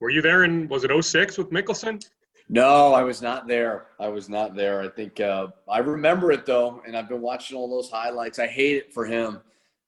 [0.00, 2.04] Were you there in was it 06 with Mickelson?
[2.48, 3.86] No, I was not there.
[3.98, 4.82] I was not there.
[4.82, 8.38] I think uh, I remember it though, and I've been watching all those highlights.
[8.38, 9.40] I hate it for him.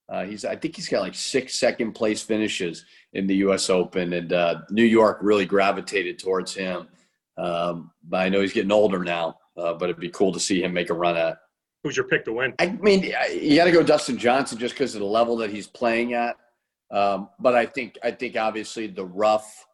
[0.09, 3.69] Uh, he's I think he's got like six second place finishes in the U.S.
[3.69, 6.88] Open, and uh, New York really gravitated towards him.
[7.37, 9.38] Um, but I know he's getting older now.
[9.57, 11.38] Uh, but it'd be cool to see him make a run at.
[11.83, 12.55] Who's your pick to win?
[12.59, 15.66] I mean, you got to go Dustin Johnson just because of the level that he's
[15.66, 16.37] playing at.
[16.90, 19.65] Um, but I think I think obviously the rough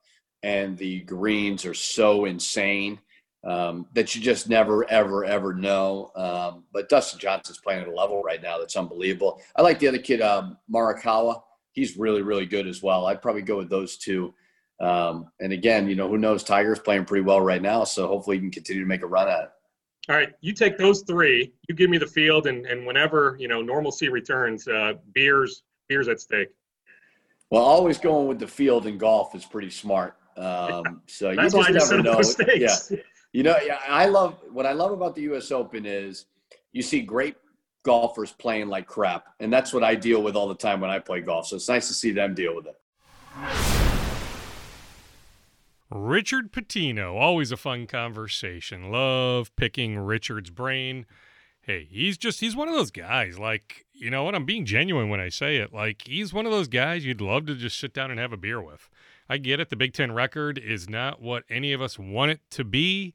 [0.42, 2.98] and the greens are so insane
[3.44, 6.10] um, that you just never, ever, ever know.
[6.14, 9.40] Um, but Dustin Johnson's playing at a level right now that's unbelievable.
[9.56, 11.42] I like the other kid, um, Morikawa.
[11.72, 13.06] He's really, really good as well.
[13.06, 14.34] I'd probably go with those two.
[14.80, 16.42] Um, and again, you know, who knows?
[16.42, 19.28] Tiger's playing pretty well right now, so hopefully he can continue to make a run
[19.28, 19.50] at it.
[20.08, 21.52] All right, you take those three.
[21.68, 26.08] You give me the field, and and whenever you know normalcy returns, uh, beers beers
[26.08, 26.48] at stake.
[27.50, 30.16] Well, always going with the field in golf is pretty smart.
[30.36, 32.20] Um, so you just never know.
[32.54, 32.76] Yeah.
[33.32, 35.50] You know, yeah, I love what I love about the U.S.
[35.50, 36.26] Open is
[36.72, 37.36] you see great
[37.82, 40.98] golfers playing like crap, and that's what I deal with all the time when I
[40.98, 41.46] play golf.
[41.46, 42.76] So it's nice to see them deal with it.
[45.90, 48.90] Richard Pitino, always a fun conversation.
[48.90, 51.06] Love picking Richard's brain.
[51.60, 53.38] Hey, he's just he's one of those guys.
[53.38, 54.34] Like, you know what?
[54.34, 55.72] I'm being genuine when I say it.
[55.72, 58.36] Like, he's one of those guys you'd love to just sit down and have a
[58.36, 58.88] beer with.
[59.28, 59.70] I get it.
[59.70, 63.14] The Big Ten record is not what any of us want it to be.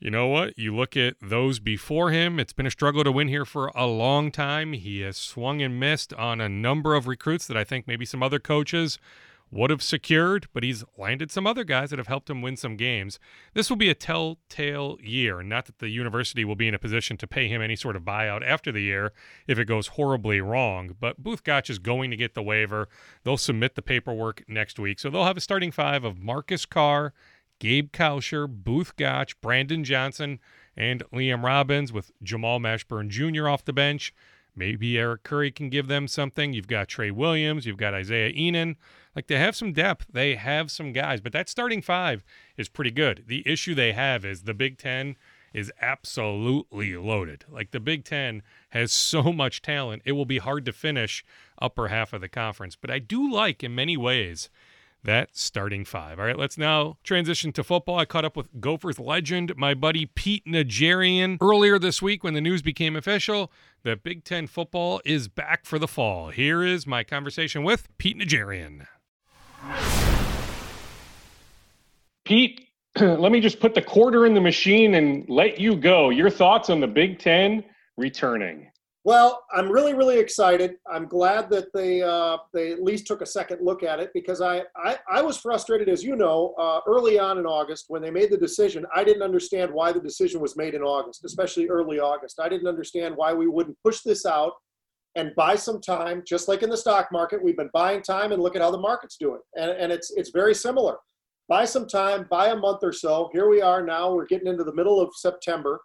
[0.00, 0.56] You know what?
[0.56, 3.86] You look at those before him, it's been a struggle to win here for a
[3.86, 4.72] long time.
[4.72, 8.22] He has swung and missed on a number of recruits that I think maybe some
[8.22, 8.98] other coaches
[9.50, 12.76] would have secured, but he's landed some other guys that have helped him win some
[12.76, 13.18] games.
[13.54, 15.42] This will be a telltale year.
[15.42, 18.02] Not that the university will be in a position to pay him any sort of
[18.02, 19.12] buyout after the year
[19.46, 22.88] if it goes horribly wrong, but Both Gach is going to get the waiver.
[23.24, 24.98] They'll submit the paperwork next week.
[24.98, 27.14] So they'll have a starting five of Marcus Carr,
[27.58, 30.38] Gabe Kalscheur, Both Gach, Brandon Johnson,
[30.76, 33.48] and Liam Robbins with Jamal Mashburn Jr.
[33.48, 34.12] off the bench.
[34.58, 36.52] Maybe Eric Curry can give them something.
[36.52, 38.76] You've got Trey Williams, you've got Isaiah Ihnen.
[39.14, 42.24] Like they have some depth, they have some guys, but that starting five
[42.56, 43.24] is pretty good.
[43.28, 45.16] The issue they have is the Big Ten
[45.54, 47.44] is absolutely loaded.
[47.48, 51.24] Like the Big Ten has so much talent, it will be hard to finish
[51.60, 52.76] upper half of the conference.
[52.76, 54.50] But I do like, in many ways,
[55.04, 56.18] that starting five.
[56.18, 57.98] All right, let's now transition to football.
[57.98, 62.40] I caught up with Gophers legend, my buddy Pete Najarian, earlier this week when the
[62.40, 63.52] news became official
[63.84, 66.30] that Big Ten football is back for the fall.
[66.30, 68.86] Here is my conversation with Pete Najarian.
[72.24, 72.68] Pete,
[73.00, 76.10] let me just put the quarter in the machine and let you go.
[76.10, 77.64] Your thoughts on the Big Ten
[77.96, 78.70] returning?
[79.04, 80.74] Well, I'm really, really excited.
[80.90, 84.40] I'm glad that they uh, they at least took a second look at it because
[84.40, 88.10] I I, I was frustrated, as you know, uh, early on in August when they
[88.10, 88.84] made the decision.
[88.94, 92.40] I didn't understand why the decision was made in August, especially early August.
[92.40, 94.52] I didn't understand why we wouldn't push this out
[95.14, 97.42] and buy some time, just like in the stock market.
[97.42, 100.30] We've been buying time and look at how the market's doing, and and it's it's
[100.30, 100.96] very similar.
[101.48, 103.30] Buy some time, buy a month or so.
[103.32, 104.12] Here we are now.
[104.12, 105.80] We're getting into the middle of September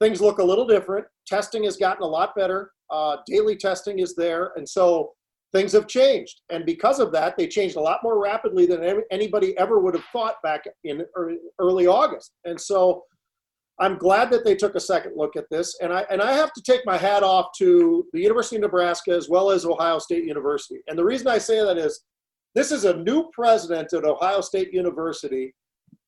[0.00, 1.06] things look a little different.
[1.26, 2.72] Testing has gotten a lot better.
[2.90, 4.52] Uh, daily testing is there.
[4.56, 5.12] And so
[5.52, 6.40] things have changed.
[6.50, 10.04] And because of that, they changed a lot more rapidly than anybody ever would have
[10.12, 11.04] thought back in
[11.58, 12.32] early August.
[12.44, 13.04] And so
[13.80, 15.76] I'm glad that they took a second look at this.
[15.80, 19.12] And I, and I have to take my hat off to the University of Nebraska
[19.12, 20.80] as well as Ohio State University.
[20.88, 22.02] And the reason I say that is
[22.54, 25.54] this is a new president at Ohio State University.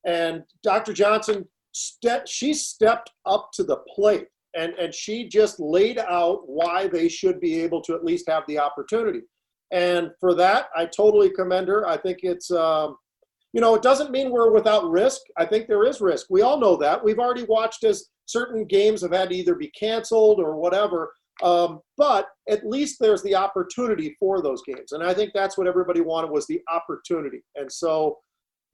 [0.04, 0.92] And Dr.
[0.92, 6.88] Johnson ste- she stepped up to the plate and, and she just laid out why
[6.88, 9.20] they should be able to at least have the opportunity.
[9.72, 11.86] And for that, I totally commend her.
[11.86, 12.96] I think it's, um,
[13.52, 15.20] you know, it doesn't mean we're without risk.
[15.36, 16.26] I think there is risk.
[16.30, 17.02] We all know that.
[17.04, 21.12] We've already watched as certain games have had to either be canceled or whatever.
[21.42, 24.92] Um, but at least there's the opportunity for those games.
[24.92, 27.42] And I think that's what everybody wanted was the opportunity.
[27.54, 28.18] And so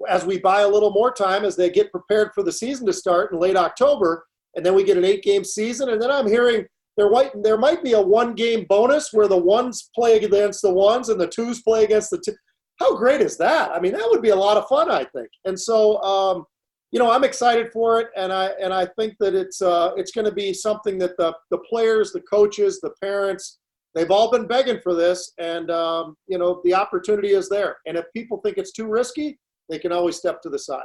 [0.08, 2.92] as we buy a little more time as they get prepared for the season to
[2.92, 5.90] start in late October, and then we get an eight game season.
[5.90, 9.36] And then I'm hearing there might there might be a one game bonus where the
[9.36, 12.34] ones play against the ones and the twos play against the two.
[12.78, 13.70] How great is that?
[13.70, 15.28] I mean, that would be a lot of fun, I think.
[15.46, 16.44] And so, um,
[16.92, 20.12] you know, I'm excited for it, and I and I think that it's uh, it's
[20.12, 23.58] going to be something that the the players, the coaches, the parents,
[23.94, 27.76] they've all been begging for this, and um, you know, the opportunity is there.
[27.86, 30.84] And if people think it's too risky, they can always step to the side.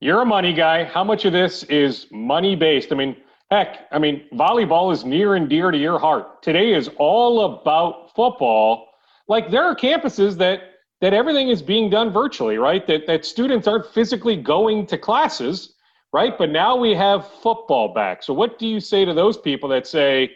[0.00, 0.84] You're a money guy.
[0.84, 2.92] How much of this is money based?
[2.92, 3.16] I mean,
[3.50, 6.42] heck, I mean, volleyball is near and dear to your heart.
[6.42, 8.88] Today is all about football.
[9.26, 10.60] Like there are campuses that
[11.00, 12.86] that everything is being done virtually, right?
[12.86, 15.74] That that students aren't physically going to classes,
[16.12, 16.36] right?
[16.36, 18.22] But now we have football back.
[18.22, 20.30] So what do you say to those people that say,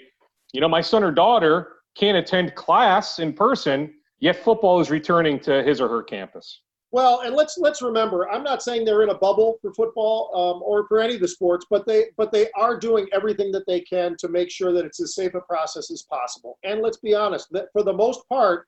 [0.52, 5.38] you know, my son or daughter can't attend class in person, yet football is returning
[5.40, 6.60] to his or her campus?
[6.92, 10.62] Well, and let's let's remember, I'm not saying they're in a bubble for football um,
[10.62, 13.80] or for any of the sports, but they but they are doing everything that they
[13.80, 16.58] can to make sure that it's as safe a process as possible.
[16.64, 18.66] And let's be honest, that for the most part,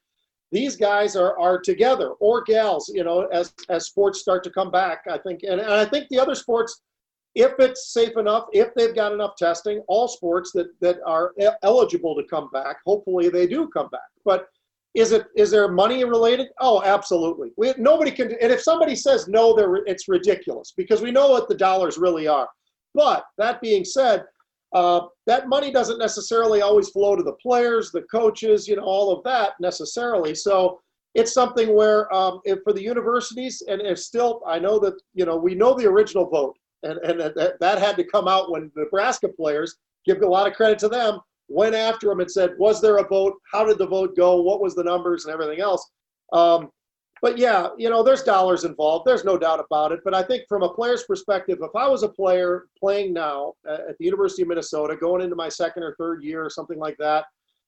[0.51, 4.71] these guys are are together or gals, you know, as as sports start to come
[4.71, 5.03] back.
[5.07, 6.81] I think, and, and I think the other sports,
[7.35, 12.17] if it's safe enough, if they've got enough testing, all sports that that are eligible
[12.17, 14.09] to come back, hopefully they do come back.
[14.25, 14.49] But
[14.95, 16.49] is it is there money related?
[16.61, 17.51] Oh, absolutely.
[17.57, 18.33] We, nobody can.
[18.41, 22.29] And if somebody says no, they're, it's ridiculous because we know what the dollars really
[22.29, 22.49] are.
[22.95, 24.25] But that being said,
[24.73, 29.11] uh, that money doesn't necessarily always flow to the players, the coaches, you know, all
[29.11, 30.35] of that necessarily.
[30.35, 30.81] So
[31.15, 35.27] it's something where um, if for the universities, and if still, I know that you
[35.27, 38.71] know we know the original vote, and and that, that had to come out when
[38.77, 39.77] Nebraska players
[40.07, 43.07] give a lot of credit to them went after him and said, was there a
[43.07, 43.35] vote?
[43.53, 44.41] How did the vote go?
[44.41, 45.91] What was the numbers and everything else?
[46.33, 46.71] Um,
[47.23, 49.07] but yeah, you know, there's dollars involved.
[49.07, 50.01] There's no doubt about it.
[50.05, 53.97] But I think from a player's perspective, if I was a player playing now at
[53.99, 57.25] the University of Minnesota, going into my second or third year or something like that,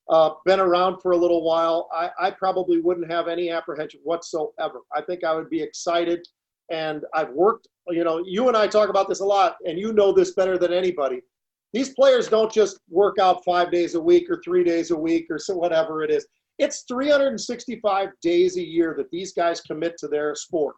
[0.08, 4.80] uh, been around for a little while, I, I probably wouldn't have any apprehension whatsoever.
[4.94, 6.26] I think I would be excited.
[6.70, 9.92] And I've worked, you know, you and I talk about this a lot, and you
[9.92, 11.22] know this better than anybody
[11.76, 15.26] these players don't just work out five days a week or three days a week
[15.28, 16.26] or so whatever it is.
[16.58, 20.76] It's 365 days a year that these guys commit to their sport.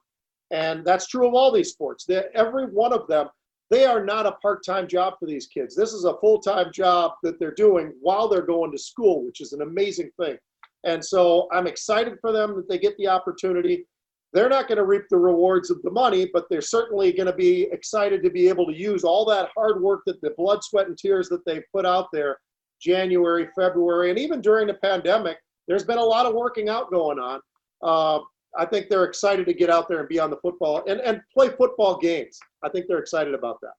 [0.50, 2.04] And that's true of all these sports.
[2.04, 3.28] They're, every one of them,
[3.70, 5.76] they are not a part time job for these kids.
[5.76, 9.40] This is a full time job that they're doing while they're going to school, which
[9.40, 10.36] is an amazing thing.
[10.82, 13.86] And so I'm excited for them that they get the opportunity.
[14.32, 17.32] They're not going to reap the rewards of the money, but they're certainly going to
[17.32, 20.86] be excited to be able to use all that hard work that the blood, sweat,
[20.86, 22.38] and tears that they've put out there
[22.80, 25.38] January, February, and even during the pandemic.
[25.66, 27.40] There's been a lot of working out going on.
[27.82, 28.20] Uh,
[28.56, 31.20] I think they're excited to get out there and be on the football and, and
[31.32, 32.38] play football games.
[32.62, 33.72] I think they're excited about that.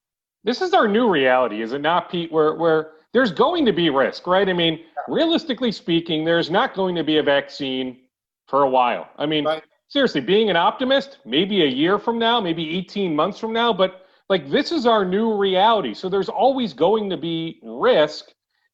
[0.43, 2.31] This is our new reality, is it not, Pete?
[2.31, 4.47] Where where there's going to be risk, right?
[4.47, 7.97] I mean, realistically speaking, there's not going to be a vaccine
[8.47, 9.09] for a while.
[9.17, 9.63] I mean, right.
[9.89, 14.05] Seriously, being an optimist, maybe a year from now, maybe 18 months from now, but
[14.29, 15.93] like this is our new reality.
[15.93, 18.27] So there's always going to be risk.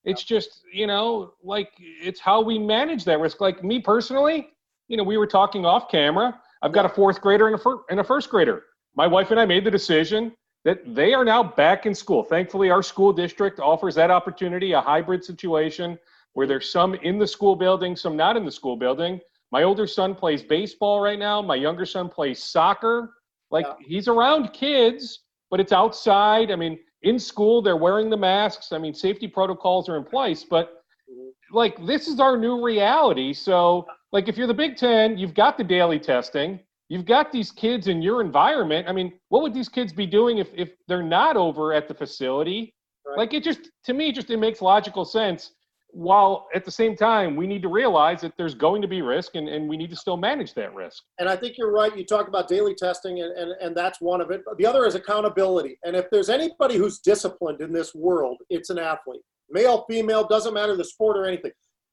[0.03, 3.41] It's just, you know, like it's how we manage that risk.
[3.41, 4.49] Like me personally,
[4.87, 6.39] you know, we were talking off camera.
[6.61, 8.63] I've got a fourth grader and a, fir- and a first grader.
[8.95, 10.33] My wife and I made the decision
[10.65, 12.23] that they are now back in school.
[12.23, 15.97] Thankfully, our school district offers that opportunity, a hybrid situation
[16.33, 19.21] where there's some in the school building, some not in the school building.
[19.55, 21.41] My older son plays baseball right now.
[21.41, 23.13] My younger son plays soccer.
[23.51, 23.87] Like yeah.
[23.87, 26.51] he's around kids, but it's outside.
[26.51, 28.73] I mean, in school, they're wearing the masks.
[28.73, 31.55] I mean, safety protocols are in place, but mm-hmm.
[31.55, 33.31] like this is our new reality.
[33.31, 37.49] So like if you're the Big Ten, you've got the daily testing, you've got these
[37.49, 38.89] kids in your environment.
[38.89, 41.93] I mean, what would these kids be doing if if they're not over at the
[41.93, 42.73] facility?
[43.07, 43.19] Right.
[43.19, 45.51] Like it just to me, just it makes logical sense.
[45.95, 49.35] While at the same time, we need to realize that there's going to be risk
[49.35, 51.03] and, and we need to still manage that risk.
[51.19, 51.97] And I think you're right.
[51.97, 54.41] You talk about daily testing, and, and, and that's one of it.
[54.57, 55.79] The other is accountability.
[55.85, 59.21] And if there's anybody who's disciplined in this world, it's an athlete.
[59.49, 61.51] Male, female, doesn't matter the sport or anything.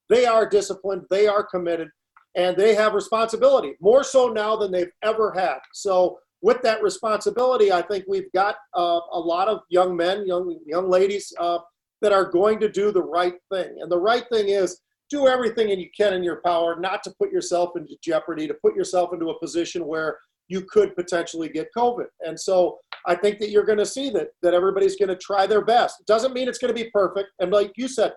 [0.09, 1.89] They are disciplined, they are committed,
[2.35, 5.59] and they have responsibility more so now than they've ever had.
[5.75, 10.59] So with that responsibility, I think we've got uh, a lot of young men, young
[10.67, 11.59] young ladies uh,
[12.03, 13.79] that are going to do the right thing.
[13.81, 17.15] And the right thing is do everything and you can in your power not to
[17.19, 21.69] put yourself into jeopardy, to put yourself into a position where you could potentially get
[21.77, 22.07] COVID.
[22.21, 25.47] And so I think that you're going to see that that everybody's going to try
[25.47, 26.01] their best.
[26.01, 27.31] It doesn't mean it's going to be perfect.
[27.41, 28.13] And like you said,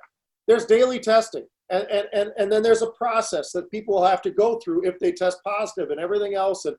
[0.48, 4.22] there's daily testing and, and, and, and then there's a process that people will have
[4.24, 6.76] to go through if they test positive and everything else and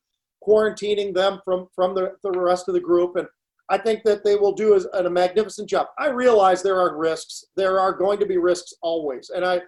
[0.46, 3.16] quarantining them from, from the, the rest of the group.
[3.16, 3.26] And
[3.68, 5.88] I think that they will do a, a magnificent job.
[5.98, 7.44] I realize there are risks.
[7.56, 9.30] There are going to be risks always.
[9.30, 9.60] And I,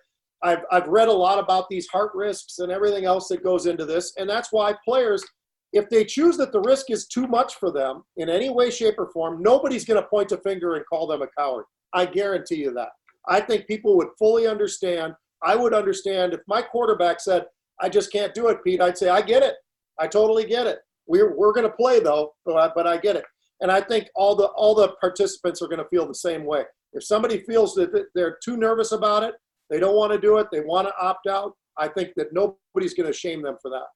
[0.42, 3.84] I've, I've read a lot about these heart risks and everything else that goes into
[3.84, 4.12] this.
[4.16, 5.24] And that's why players,
[5.72, 8.94] if they choose that the risk is too much for them in any way, shape,
[8.98, 11.64] or form, nobody's going to point a finger and call them a coward.
[11.92, 12.90] I guarantee you that.
[13.28, 15.14] I think people would fully understand.
[15.42, 17.46] I would understand if my quarterback said,
[17.80, 18.80] I just can't do it, Pete.
[18.80, 19.54] I'd say, I get it.
[19.98, 20.78] I totally get it.
[21.06, 23.24] We're, we're going to play though, but I, but I get it.
[23.60, 26.64] And I think all the all the participants are going to feel the same way.
[26.92, 29.34] If somebody feels that they're too nervous about it,
[29.68, 31.52] they don't want to do it, they want to opt out.
[31.76, 33.86] I think that nobody's going to shame them for that.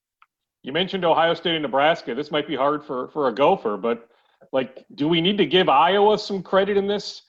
[0.63, 2.15] You mentioned Ohio State and Nebraska.
[2.15, 4.09] This might be hard for for a gopher, but
[4.53, 7.23] like, do we need to give Iowa some credit in this?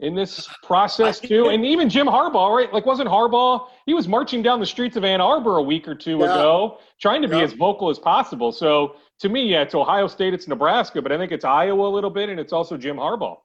[0.00, 1.48] in this process too.
[1.48, 2.72] And even Jim Harbaugh, right?
[2.72, 3.66] Like, wasn't Harbaugh?
[3.86, 6.26] He was marching down the streets of Ann Arbor a week or two yeah.
[6.26, 8.52] ago, trying to be as vocal as possible.
[8.52, 11.92] So to me, yeah, it's Ohio State, it's Nebraska, but I think it's Iowa a
[11.92, 13.36] little bit, and it's also Jim Harbaugh.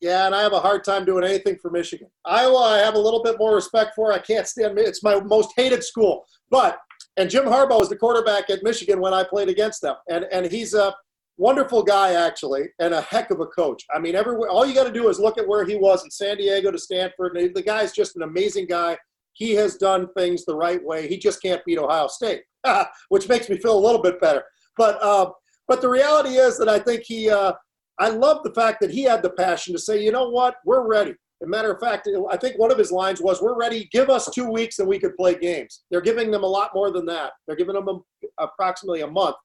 [0.00, 2.08] Yeah, and I have a hard time doing anything for Michigan.
[2.24, 4.12] Iowa, I have a little bit more respect for.
[4.12, 6.24] I can't stand it's my most hated school.
[6.50, 6.78] But
[7.16, 10.46] and Jim Harbaugh was the quarterback at Michigan when I played against them, and and
[10.46, 10.92] he's a
[11.38, 13.84] wonderful guy actually, and a heck of a coach.
[13.94, 14.50] I mean, everywhere.
[14.50, 16.78] All you got to do is look at where he was in San Diego to
[16.78, 17.36] Stanford.
[17.36, 18.98] and The guy's just an amazing guy.
[19.34, 21.08] He has done things the right way.
[21.08, 22.42] He just can't beat Ohio State,
[23.08, 24.42] which makes me feel a little bit better.
[24.76, 25.30] But uh,
[25.68, 27.30] but the reality is that I think he.
[27.30, 27.52] Uh,
[27.98, 30.88] I love the fact that he had the passion to say, you know what, we're
[30.88, 31.10] ready.
[31.10, 33.88] As a matter of fact, I think one of his lines was, "We're ready.
[33.92, 36.90] Give us two weeks and we could play games." They're giving them a lot more
[36.90, 37.32] than that.
[37.46, 37.98] They're giving them a,
[38.38, 39.36] approximately a month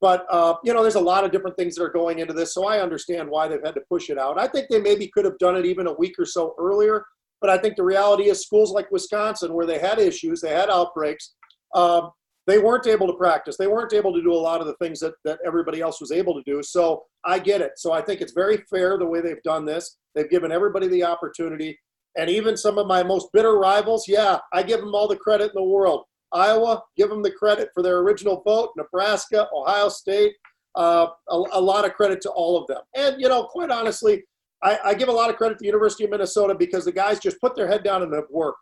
[0.00, 2.54] but uh, you know, there's a lot of different things that are going into this,
[2.54, 4.38] so I understand why they've had to push it out.
[4.38, 7.04] I think they maybe could have done it even a week or so earlier,
[7.40, 10.70] but I think the reality is schools like Wisconsin, where they had issues, they had
[10.70, 11.34] outbreaks,
[11.74, 12.10] um,
[12.50, 13.56] they weren't able to practice.
[13.56, 16.10] They weren't able to do a lot of the things that, that everybody else was
[16.10, 16.62] able to do.
[16.62, 17.72] So I get it.
[17.76, 19.98] So I think it's very fair the way they've done this.
[20.14, 21.78] They've given everybody the opportunity.
[22.18, 25.52] And even some of my most bitter rivals, yeah, I give them all the credit
[25.54, 26.04] in the world.
[26.32, 28.70] Iowa, give them the credit for their original vote.
[28.76, 30.34] Nebraska, Ohio State,
[30.76, 32.80] uh, a, a, lot of credit to all of them.
[32.96, 34.24] And, you know, quite honestly,
[34.62, 37.18] I, I, give a lot of credit to the University of Minnesota because the guys
[37.18, 38.60] just put their head down and have worked.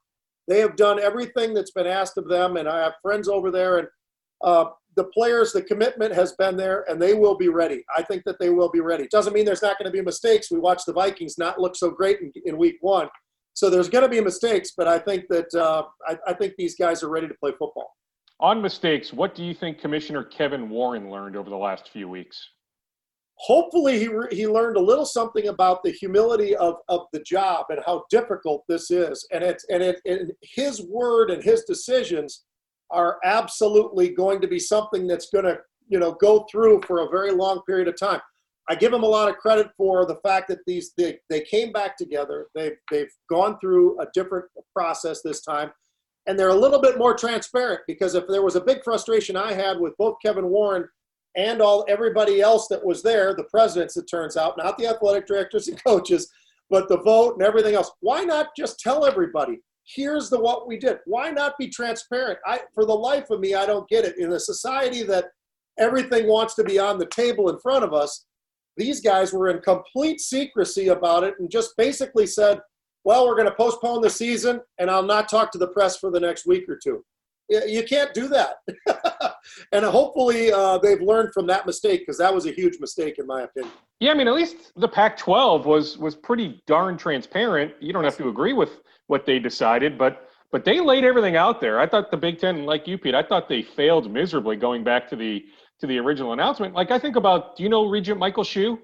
[0.48, 3.78] They have done everything that's been asked of them, and I have friends over there,
[3.78, 3.88] and
[4.42, 7.84] uh, the players, the commitment has been there, and they will be ready.
[7.96, 9.04] I think that they will be ready.
[9.04, 10.50] It Doesn't mean there's not going to be mistakes.
[10.50, 13.08] We watched the Vikings not look so great in, in week one,
[13.52, 14.72] so there's going to be mistakes.
[14.76, 17.94] But I think that uh, I, I think these guys are ready to play football.
[18.40, 22.48] On mistakes, what do you think Commissioner Kevin Warren learned over the last few weeks?
[23.40, 27.66] Hopefully, he, re- he learned a little something about the humility of, of the job
[27.70, 29.26] and how difficult this is.
[29.32, 32.44] And, it's, and, it, and his word and his decisions
[32.90, 35.58] are absolutely going to be something that's going to
[35.88, 38.20] you know go through for a very long period of time.
[38.70, 41.72] I give him a lot of credit for the fact that these they, they came
[41.72, 42.46] back together.
[42.54, 45.70] They've they've gone through a different process this time,
[46.26, 47.80] and they're a little bit more transparent.
[47.86, 50.86] Because if there was a big frustration I had with both Kevin Warren
[51.38, 55.26] and all everybody else that was there, the presidents, it turns out, not the athletic
[55.26, 56.30] directors and coaches,
[56.68, 57.90] but the vote and everything else.
[58.00, 59.60] Why not just tell everybody?
[59.94, 60.98] here's the what we did.
[61.06, 62.38] Why not be transparent?
[62.46, 64.18] I, for the life of me, I don't get it.
[64.18, 65.26] In a society that
[65.78, 68.26] everything wants to be on the table in front of us,
[68.76, 72.60] these guys were in complete secrecy about it and just basically said,
[73.04, 76.10] well, we're going to postpone the season and I'll not talk to the press for
[76.10, 77.04] the next week or two.
[77.48, 78.56] You can't do that.
[79.72, 83.26] and hopefully uh, they've learned from that mistake because that was a huge mistake in
[83.26, 83.72] my opinion.
[84.00, 87.72] Yeah, I mean, at least the Pac-12 was was pretty darn transparent.
[87.80, 91.60] You don't have to agree with what they decided, but but they laid everything out
[91.60, 91.78] there.
[91.78, 95.08] I thought the Big Ten, like you, Pete, I thought they failed miserably going back
[95.10, 95.44] to the
[95.80, 96.74] to the original announcement.
[96.74, 98.78] Like I think about, do you know Regent Michael Hsu?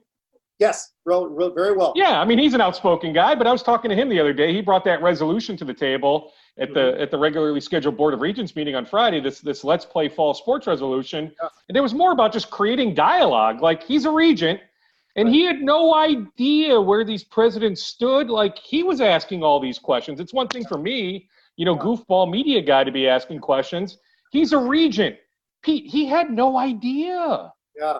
[0.60, 1.92] Yes, real, real, very well.
[1.96, 4.32] Yeah, I mean he's an outspoken guy, but I was talking to him the other
[4.32, 4.52] day.
[4.52, 7.02] He brought that resolution to the table at the mm-hmm.
[7.02, 9.20] at the regularly scheduled Board of Regents meeting on Friday.
[9.20, 11.32] This this Let's Play Fall Sports resolution,
[11.68, 13.60] and it was more about just creating dialogue.
[13.60, 14.60] Like he's a regent,
[15.16, 18.28] and he had no idea where these presidents stood.
[18.28, 20.20] Like he was asking all these questions.
[20.20, 23.98] It's one thing for me, you know, goofball media guy to be asking questions.
[24.30, 25.16] He's a regent.
[25.62, 27.52] Pete, he had no idea.
[27.76, 27.98] Yeah.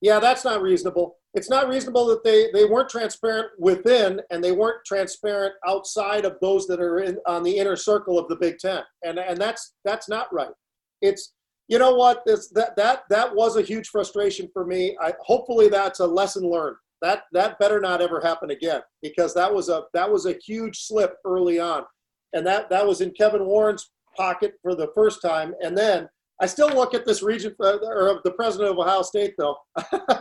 [0.00, 1.16] Yeah, that's not reasonable.
[1.36, 6.38] It's not reasonable that they, they weren't transparent within and they weren't transparent outside of
[6.40, 8.82] those that are in on the inner circle of the Big Ten.
[9.04, 10.54] And and that's that's not right.
[11.02, 11.34] It's
[11.68, 12.22] you know what?
[12.24, 14.96] This that that that was a huge frustration for me.
[14.98, 16.76] I hopefully that's a lesson learned.
[17.02, 20.78] That that better not ever happen again because that was a that was a huge
[20.78, 21.84] slip early on,
[22.32, 26.08] and that that was in Kevin Warren's pocket for the first time, and then
[26.40, 29.56] I still look at this region uh, or the president of Ohio State though.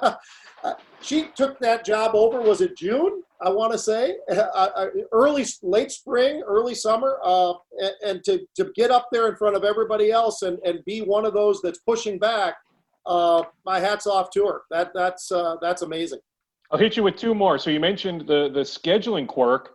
[1.02, 2.42] she took that job over.
[2.42, 3.22] Was it June?
[3.42, 8.48] I want to say uh, uh, early, late spring, early summer, uh, and, and, to
[8.56, 11.62] to get up there in front of everybody else and, and be one of those
[11.62, 12.56] that's pushing back.
[13.06, 14.62] My hats off to her.
[14.72, 16.20] That that's that's amazing.
[16.72, 17.58] I'll hit you with two more.
[17.58, 19.72] So you mentioned the the scheduling quirk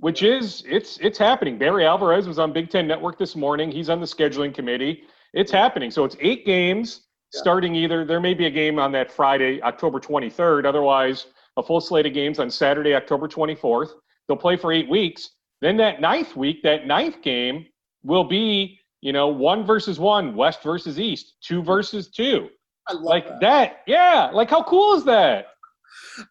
[0.00, 1.58] which is it's it's happening.
[1.58, 3.68] Barry Alvarez was on Big Ten Network this morning.
[3.68, 5.02] He's on the scheduling committee
[5.34, 5.90] it's happening.
[5.90, 7.02] So it's eight games
[7.32, 7.40] yeah.
[7.40, 8.04] starting either.
[8.04, 10.64] There may be a game on that Friday, October 23rd.
[10.64, 11.26] Otherwise,
[11.56, 13.90] a full slate of games on Saturday, October 24th.
[14.26, 15.30] They'll play for eight weeks.
[15.60, 17.66] Then that ninth week, that ninth game
[18.04, 22.48] will be, you know, one versus one, West versus East, two versus two.
[22.88, 23.40] I love like that.
[23.40, 23.76] that.
[23.86, 24.30] Yeah.
[24.32, 25.46] Like how cool is that?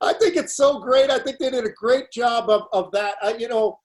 [0.02, 1.10] I think it's so great.
[1.10, 3.16] I think they did a great job of, of that.
[3.22, 3.80] Uh, you know,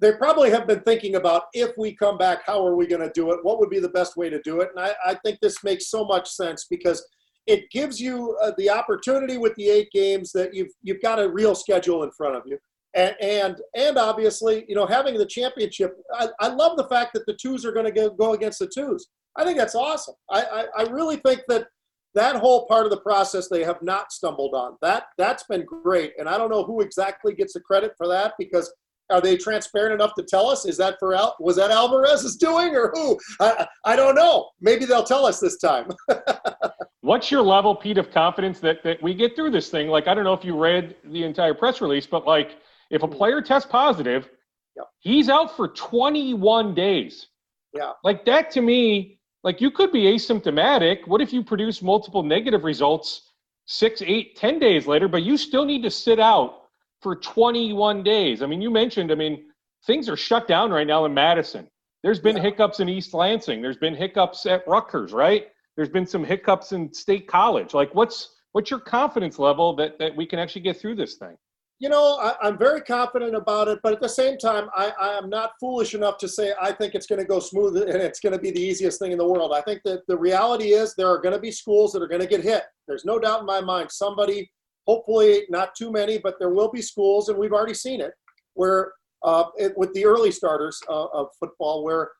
[0.00, 3.10] they probably have been thinking about if we come back, how are we going to
[3.14, 3.40] do it?
[3.42, 4.70] What would be the best way to do it?
[4.74, 7.04] And I, I think this makes so much sense because
[7.46, 11.28] it gives you uh, the opportunity with the eight games that you've you've got a
[11.28, 12.58] real schedule in front of you,
[12.94, 15.96] and and and obviously you know having the championship.
[16.12, 19.08] I, I love the fact that the twos are going to go against the twos.
[19.36, 20.14] I think that's awesome.
[20.30, 21.68] I, I, I really think that
[22.14, 24.76] that whole part of the process they have not stumbled on.
[24.82, 28.34] That that's been great, and I don't know who exactly gets the credit for that
[28.38, 28.70] because
[29.10, 30.66] are they transparent enough to tell us?
[30.66, 31.36] Is that for Al?
[31.40, 33.18] Was that Alvarez's doing or who?
[33.40, 34.50] I, I don't know.
[34.60, 35.88] Maybe they'll tell us this time.
[37.00, 39.88] What's your level, Pete, of confidence that, that we get through this thing?
[39.88, 42.56] Like, I don't know if you read the entire press release, but like,
[42.90, 43.12] if a hmm.
[43.12, 44.28] player tests positive,
[44.76, 44.86] yep.
[44.98, 47.28] he's out for 21 days.
[47.74, 47.92] Yeah.
[48.04, 51.06] Like, that to me, like, you could be asymptomatic.
[51.06, 53.28] What if you produce multiple negative results
[53.68, 56.57] six, eight, ten days later, but you still need to sit out
[57.02, 58.42] for 21 days.
[58.42, 59.44] I mean, you mentioned, I mean,
[59.86, 61.68] things are shut down right now in Madison.
[62.02, 62.42] There's been yeah.
[62.42, 63.60] hiccups in East Lansing.
[63.60, 65.48] There's been hiccups at Rutgers, right?
[65.76, 67.74] There's been some hiccups in State College.
[67.74, 71.36] Like, what's what's your confidence level that that we can actually get through this thing?
[71.80, 75.16] You know, I, am very confident about it, but at the same time, I, I
[75.16, 78.18] am not foolish enough to say I think it's going to go smooth and it's
[78.18, 79.52] going to be the easiest thing in the world.
[79.54, 82.20] I think that the reality is there are going to be schools that are going
[82.20, 82.64] to get hit.
[82.88, 83.92] There's no doubt in my mind.
[83.92, 84.50] Somebody
[84.88, 88.12] hopefully not too many, but there will be schools, and we've already seen it,
[88.54, 92.10] where uh, it, with the early starters uh, of football, where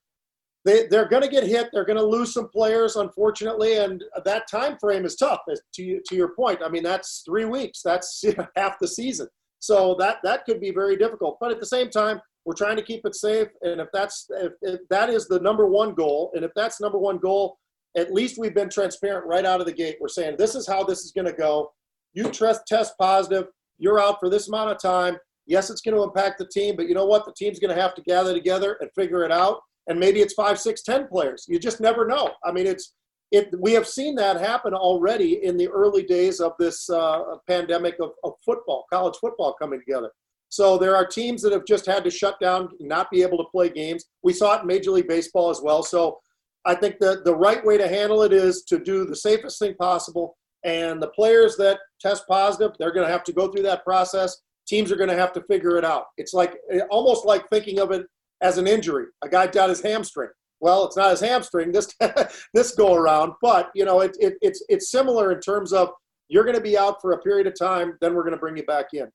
[0.64, 4.48] they they're going to get hit, they're going to lose some players, unfortunately, and that
[4.50, 5.40] time frame is tough.
[5.48, 8.22] To to your point, I mean that's three weeks, that's
[8.56, 9.28] half the season,
[9.60, 11.38] so that that could be very difficult.
[11.40, 14.52] But at the same time, we're trying to keep it safe, and if that's if,
[14.60, 17.56] if that is the number one goal, and if that's number one goal,
[17.96, 19.96] at least we've been transparent right out of the gate.
[20.00, 21.72] We're saying this is how this is going to go.
[22.18, 23.46] You test test positive,
[23.78, 25.18] you're out for this amount of time.
[25.46, 27.24] Yes, it's going to impact the team, but you know what?
[27.24, 29.60] The team's going to have to gather together and figure it out.
[29.86, 31.46] And maybe it's five, six, ten players.
[31.48, 32.32] You just never know.
[32.44, 32.92] I mean, it's
[33.30, 33.54] it.
[33.60, 38.10] We have seen that happen already in the early days of this uh, pandemic of,
[38.24, 40.10] of football, college football coming together.
[40.48, 43.50] So there are teams that have just had to shut down, not be able to
[43.52, 44.06] play games.
[44.24, 45.84] We saw it in Major League Baseball as well.
[45.84, 46.18] So
[46.66, 49.76] I think that the right way to handle it is to do the safest thing
[49.76, 50.36] possible.
[50.64, 54.36] And the players that test positive, they're going to have to go through that process.
[54.66, 56.06] Teams are going to have to figure it out.
[56.16, 58.06] It's like eh, almost like thinking of it
[58.40, 59.06] as an injury.
[59.22, 60.30] A guy got his hamstring.
[60.60, 61.94] Well, it's not his hamstring this
[62.54, 65.90] this go around, but you know it, it, it's it's similar in terms of
[66.28, 67.96] you're going to be out for a period of time.
[68.00, 69.08] Then we're going to bring you back in.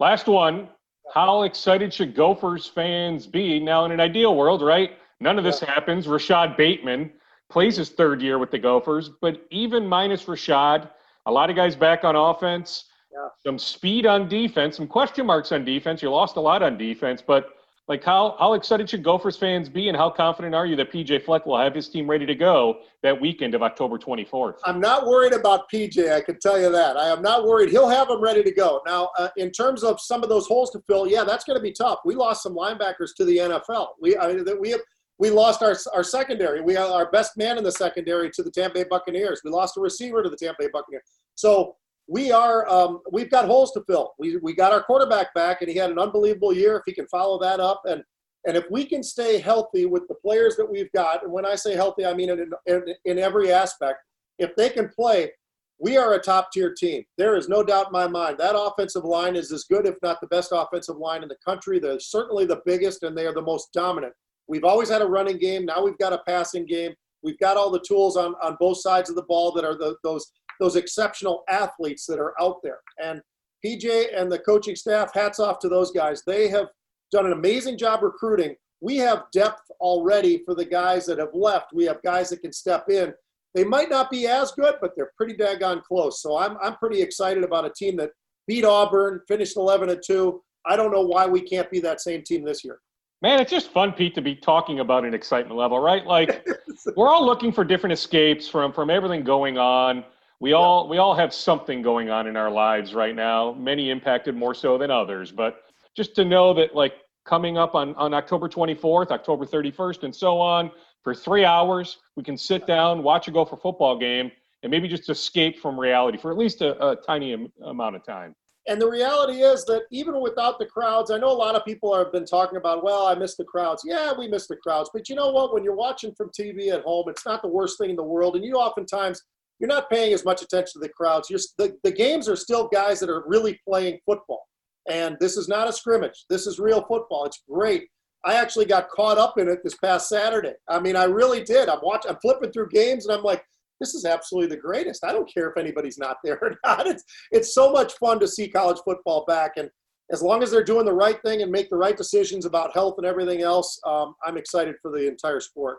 [0.00, 0.68] Last one.
[1.14, 4.90] How excited should Gophers fans be now in an ideal world, right?
[5.20, 5.72] None of this yeah.
[5.72, 6.06] happens.
[6.06, 7.10] Rashod Bateman
[7.50, 10.88] plays his third year with the Gophers, but even minus Rashod,
[11.26, 13.28] a lot of guys back on offense, yeah.
[13.44, 16.02] some speed on defense, some question marks on defense.
[16.02, 17.50] You lost a lot on defense, but
[17.88, 21.24] like how how excited should Gophers fans be, and how confident are you that PJ
[21.24, 24.56] Fleck will have his team ready to go that weekend of October 24th?
[24.64, 26.12] I'm not worried about PJ.
[26.12, 26.98] I can tell you that.
[26.98, 27.70] I am not worried.
[27.70, 28.82] He'll have them ready to go.
[28.86, 31.62] Now, uh, in terms of some of those holes to fill, yeah, that's going to
[31.62, 32.00] be tough.
[32.04, 33.88] We lost some linebackers to the NFL.
[34.02, 34.82] We I mean, that we have
[35.18, 36.60] we lost our, our secondary.
[36.60, 39.40] We our best man in the secondary to the Tampa Bay Buccaneers.
[39.44, 41.02] We lost a receiver to the Tampa Bay Buccaneers.
[41.34, 44.14] So we are um, we've got holes to fill.
[44.18, 46.76] We, we got our quarterback back, and he had an unbelievable year.
[46.76, 48.02] If he can follow that up, and
[48.46, 51.56] and if we can stay healthy with the players that we've got, and when I
[51.56, 53.98] say healthy, I mean in, in, in every aspect.
[54.38, 55.32] If they can play,
[55.80, 57.02] we are a top tier team.
[57.18, 60.20] There is no doubt in my mind that offensive line is as good, if not
[60.20, 61.80] the best offensive line in the country.
[61.80, 64.14] They're certainly the biggest, and they are the most dominant.
[64.48, 65.64] We've always had a running game.
[65.66, 66.92] Now we've got a passing game.
[67.22, 69.96] We've got all the tools on, on both sides of the ball that are the,
[70.02, 72.80] those those exceptional athletes that are out there.
[73.02, 73.22] And
[73.64, 76.22] PJ and the coaching staff, hats off to those guys.
[76.26, 76.66] They have
[77.12, 78.54] done an amazing job recruiting.
[78.80, 81.72] We have depth already for the guys that have left.
[81.72, 83.12] We have guys that can step in.
[83.54, 86.22] They might not be as good, but they're pretty daggone close.
[86.22, 88.10] So I'm, I'm pretty excited about a team that
[88.46, 90.40] beat Auburn, finished 11 and 2.
[90.66, 92.78] I don't know why we can't be that same team this year.
[93.20, 96.06] Man, it's just fun, Pete, to be talking about an excitement level, right?
[96.06, 96.46] Like
[96.96, 100.04] we're all looking for different escapes from from everything going on.
[100.40, 103.54] We all we all have something going on in our lives right now.
[103.54, 105.62] Many impacted more so than others, but
[105.96, 106.94] just to know that like
[107.24, 110.70] coming up on on October 24th, October 31st, and so on
[111.02, 114.30] for three hours, we can sit down, watch a Gopher football game,
[114.62, 118.36] and maybe just escape from reality for at least a, a tiny amount of time.
[118.68, 121.96] And the reality is that even without the crowds, I know a lot of people
[121.96, 123.82] have been talking about, well, I miss the crowds.
[123.84, 124.90] Yeah, we miss the crowds.
[124.92, 125.54] But you know what?
[125.54, 128.36] When you're watching from TV at home, it's not the worst thing in the world.
[128.36, 129.22] And you oftentimes,
[129.58, 131.30] you're not paying as much attention to the crowds.
[131.30, 134.46] You're, the, the games are still guys that are really playing football.
[134.88, 136.26] And this is not a scrimmage.
[136.28, 137.24] This is real football.
[137.24, 137.88] It's great.
[138.24, 140.52] I actually got caught up in it this past Saturday.
[140.68, 141.70] I mean, I really did.
[141.70, 143.42] I'm watching, I'm flipping through games, and I'm like,
[143.80, 145.04] this is absolutely the greatest.
[145.04, 146.86] I don't care if anybody's not there or not.
[146.86, 149.70] It's it's so much fun to see college football back, and
[150.10, 152.94] as long as they're doing the right thing and make the right decisions about health
[152.96, 155.78] and everything else, um, I'm excited for the entire sport.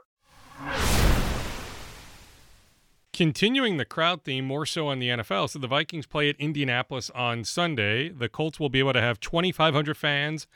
[3.11, 5.49] Continuing the crowd theme more so on the NFL.
[5.49, 8.07] So the Vikings play at Indianapolis on Sunday.
[8.07, 10.47] The Colts will be able to have 2,500 fans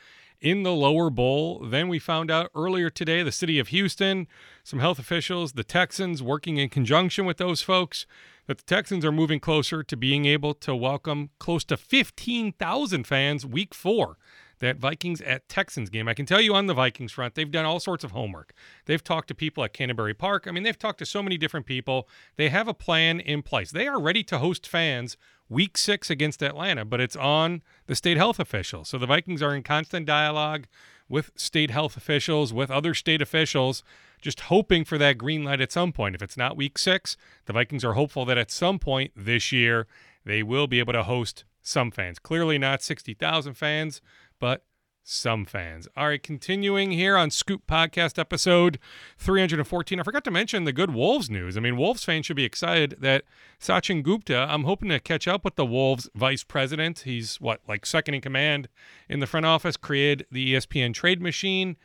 [0.44, 1.66] in the lower bowl.
[1.66, 4.28] Then we found out earlier today the city of Houston,
[4.62, 8.06] some health officials, the Texans working in conjunction with those folks,
[8.46, 13.46] that the Texans are moving closer to being able to welcome close to 15,000 fans
[13.46, 14.18] week four.
[14.60, 16.08] That Vikings at Texans game.
[16.08, 18.54] I can tell you on the Vikings front, they've done all sorts of homework.
[18.86, 20.46] They've talked to people at Canterbury Park.
[20.46, 22.08] I mean, they've talked to so many different people.
[22.36, 23.70] They have a plan in place.
[23.70, 25.16] They are ready to host fans
[25.48, 28.88] week six against Atlanta, but it's on the state health officials.
[28.88, 30.66] So the Vikings are in constant dialogue
[31.08, 33.82] with state health officials, with other state officials,
[34.20, 36.14] just hoping for that green light at some point.
[36.14, 39.86] If it's not week six, the Vikings are hopeful that at some point this year
[40.24, 42.18] they will be able to host some fans.
[42.18, 44.00] Clearly not 60,000 fans,
[44.38, 44.64] but
[45.04, 45.86] some fans.
[45.96, 48.78] All right, continuing here on Scoop Podcast episode
[49.18, 50.00] 314.
[50.00, 51.56] I forgot to mention the good Wolves news.
[51.56, 53.24] I mean, Wolves fans should be excited that
[53.60, 57.00] Sachin Gupta, I'm hoping to catch up with the Wolves vice president.
[57.00, 58.68] He's what, like second in command
[59.08, 61.76] in the front office, created the ESPN trade machine.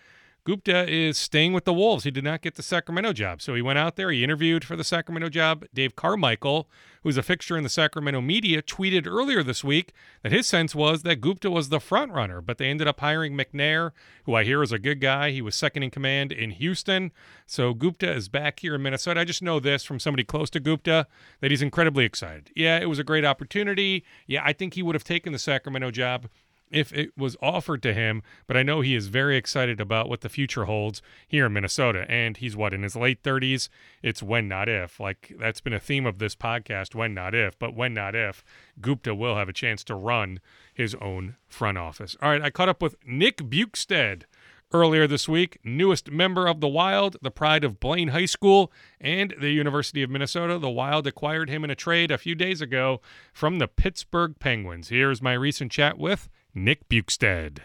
[0.49, 2.05] Gupta is staying with the Wolves.
[2.05, 3.39] He did not get the Sacramento job.
[3.39, 5.63] So he went out there, he interviewed for the Sacramento job.
[5.75, 6.67] Dave Carmichael,
[7.03, 9.93] who's a fixture in the Sacramento media, tweeted earlier this week
[10.23, 13.37] that his sense was that Gupta was the front runner, but they ended up hiring
[13.37, 13.91] McNair,
[14.23, 15.29] who I hear is a good guy.
[15.29, 17.11] He was second in command in Houston.
[17.45, 19.19] So Gupta is back here in Minnesota.
[19.19, 21.05] I just know this from somebody close to Gupta
[21.41, 22.49] that he's incredibly excited.
[22.55, 24.03] Yeah, it was a great opportunity.
[24.25, 26.27] Yeah, I think he would have taken the Sacramento job
[26.71, 30.21] if it was offered to him, but I know he is very excited about what
[30.21, 32.05] the future holds here in Minnesota.
[32.09, 33.69] And he's what, in his late 30s?
[34.01, 34.99] It's when, not if.
[34.99, 37.57] Like, that's been a theme of this podcast when, not if.
[37.57, 38.43] But when, not if,
[38.81, 40.39] Gupta will have a chance to run
[40.73, 42.15] his own front office.
[42.21, 44.23] All right, I caught up with Nick Bjugstad
[44.71, 49.33] earlier this week, newest member of the Wild, the pride of Blaine High School and
[49.39, 50.59] the University of Minnesota.
[50.59, 53.01] The Wild acquired him in a trade a few days ago
[53.33, 54.89] from the Pittsburgh Penguins.
[54.89, 57.59] Here's my recent chat with Nick Bjugstad.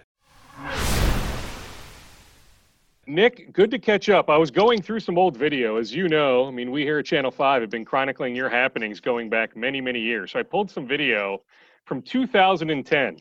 [3.06, 4.30] Nick, good to catch up.
[4.30, 5.76] I was going through some old video.
[5.76, 9.00] As you know, I mean, we here at Channel 5 have been chronicling your happenings
[9.00, 10.32] going back many, many years.
[10.32, 11.42] So I pulled some video
[11.84, 13.18] from 2010.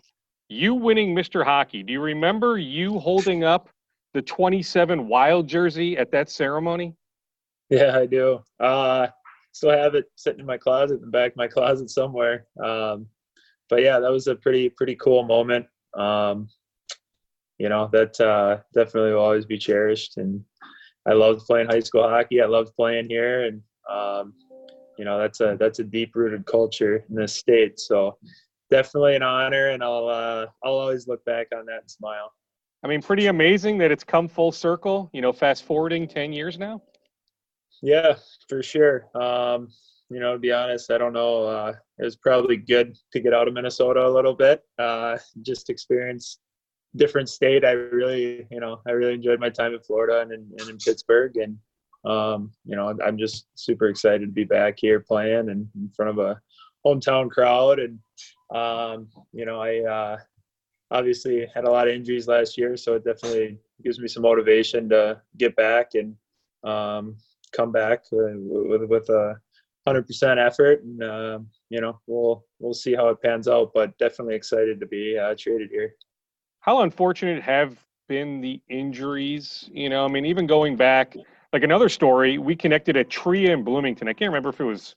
[0.50, 1.44] You winning Mr.
[1.44, 1.84] Hockey.
[1.84, 3.70] Do you remember you holding up
[4.14, 6.96] the 27 Wild jersey at that ceremony?
[7.70, 8.40] Yeah, I do.
[8.60, 9.08] Uh,
[9.52, 12.46] still have it sitting in my closet, in the back of my closet somewhere.
[12.64, 13.08] Um,
[13.74, 15.66] but yeah, that was a pretty pretty cool moment.
[15.98, 16.48] Um,
[17.58, 20.44] you know that uh, definitely will always be cherished, and
[21.08, 22.40] I loved playing high school hockey.
[22.40, 24.36] I loved playing here, and um,
[25.00, 27.80] you know that's a that's a deep rooted culture in this state.
[27.80, 28.16] So
[28.70, 32.32] definitely an honor, and I'll uh, I'll always look back on that and smile.
[32.84, 35.10] I mean, pretty amazing that it's come full circle.
[35.14, 36.80] You know, fast forwarding ten years now.
[37.82, 38.18] Yeah,
[38.48, 39.08] for sure.
[39.20, 39.70] Um,
[40.12, 41.46] you know, to be honest, I don't know.
[41.46, 45.70] Uh, it was probably good to get out of Minnesota a little bit, uh, just
[45.70, 46.40] experience
[46.96, 47.66] different state.
[47.66, 50.78] I really, you know, I really enjoyed my time in Florida and in, and in
[50.78, 51.58] Pittsburgh, and
[52.06, 56.12] um, you know, I'm just super excited to be back here playing and in front
[56.12, 56.42] of a
[56.86, 57.80] hometown crowd.
[57.80, 58.00] And
[58.54, 60.18] um, you know, I uh,
[60.92, 64.90] obviously had a lot of injuries last year, so it definitely gives me some motivation
[64.90, 66.16] to get back and
[66.64, 67.18] um,
[67.52, 69.40] come back with with a
[69.86, 73.72] hundred percent effort, and uh, you know we'll we'll see how it pans out.
[73.74, 75.96] But definitely excited to be uh, traded here.
[76.60, 77.78] How unfortunate have
[78.08, 79.70] been the injuries?
[79.74, 81.18] You know, I mean, even going back,
[81.52, 84.08] like another story, we connected at Tria in Bloomington.
[84.08, 84.96] I can't remember if it was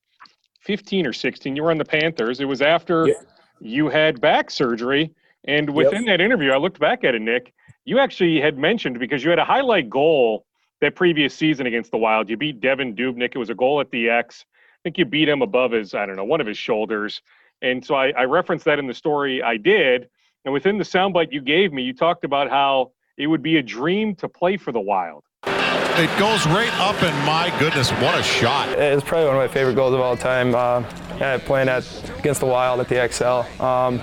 [0.61, 1.57] 15 or 16.
[1.57, 2.41] You were on the Panthers.
[2.41, 3.15] It was after yeah.
[3.61, 5.15] you had back surgery.
[5.45, 6.19] And within yep.
[6.19, 7.53] that interview, I looked back at it, Nick.
[7.85, 10.45] You actually had mentioned because you had a highlight goal
[10.81, 12.29] that previous season against the Wild.
[12.29, 13.33] You beat Devan Dubnyk.
[13.35, 14.45] It was a goal at the X
[14.87, 17.21] think you beat him above his, I don't know, one of his shoulders.
[17.61, 20.09] And so I, I referenced that in the story I did.
[20.45, 23.63] And within the soundbite you gave me, you talked about how it would be a
[23.65, 25.25] dream to play for the Wild.
[25.45, 28.69] It goes right up, and my goodness, what a shot!
[28.79, 30.55] It's probably one of my favorite goals of all time.
[30.55, 30.85] Uh,
[31.19, 31.85] yeah, playing at
[32.19, 33.65] against the Wild at the XL.
[33.65, 34.03] Um,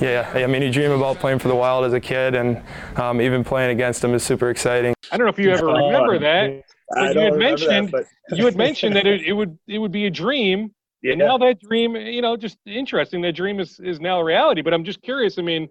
[0.00, 2.62] yeah, I mean, you dream about playing for the Wild as a kid, and
[2.96, 4.94] um, even playing against them is super exciting.
[5.10, 6.64] I don't know if you ever remember that.
[6.90, 10.06] But you had mentioned that, you had mentioned that it, it, would it would be
[10.06, 11.12] a dream, yeah.
[11.12, 13.20] and now that dream, you know, just interesting.
[13.22, 14.62] That dream is is now a reality.
[14.62, 15.38] But I'm just curious.
[15.38, 15.68] I mean,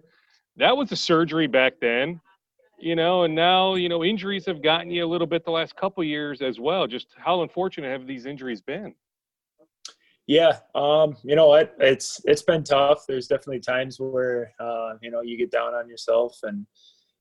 [0.56, 2.20] that was a surgery back then,
[2.78, 5.74] you know, and now you know injuries have gotten you a little bit the last
[5.76, 6.86] couple years as well.
[6.86, 8.94] Just how unfortunate have these injuries been?
[10.28, 11.74] Yeah, um, you know what?
[11.80, 13.06] It's it's been tough.
[13.08, 16.66] There's definitely times where uh, you know you get down on yourself and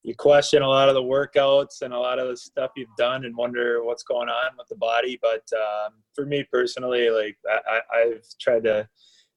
[0.07, 3.25] you question a lot of the workouts and a lot of the stuff you've done
[3.25, 5.19] and wonder what's going on with the body.
[5.21, 8.87] But um, for me personally, like I, I've tried to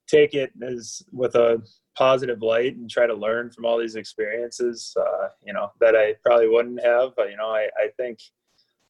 [0.06, 1.60] take it as with a
[1.98, 4.96] positive light and try to learn from all these experiences.
[4.96, 7.16] Uh, you know that I probably wouldn't have.
[7.16, 8.20] But you know, I, I think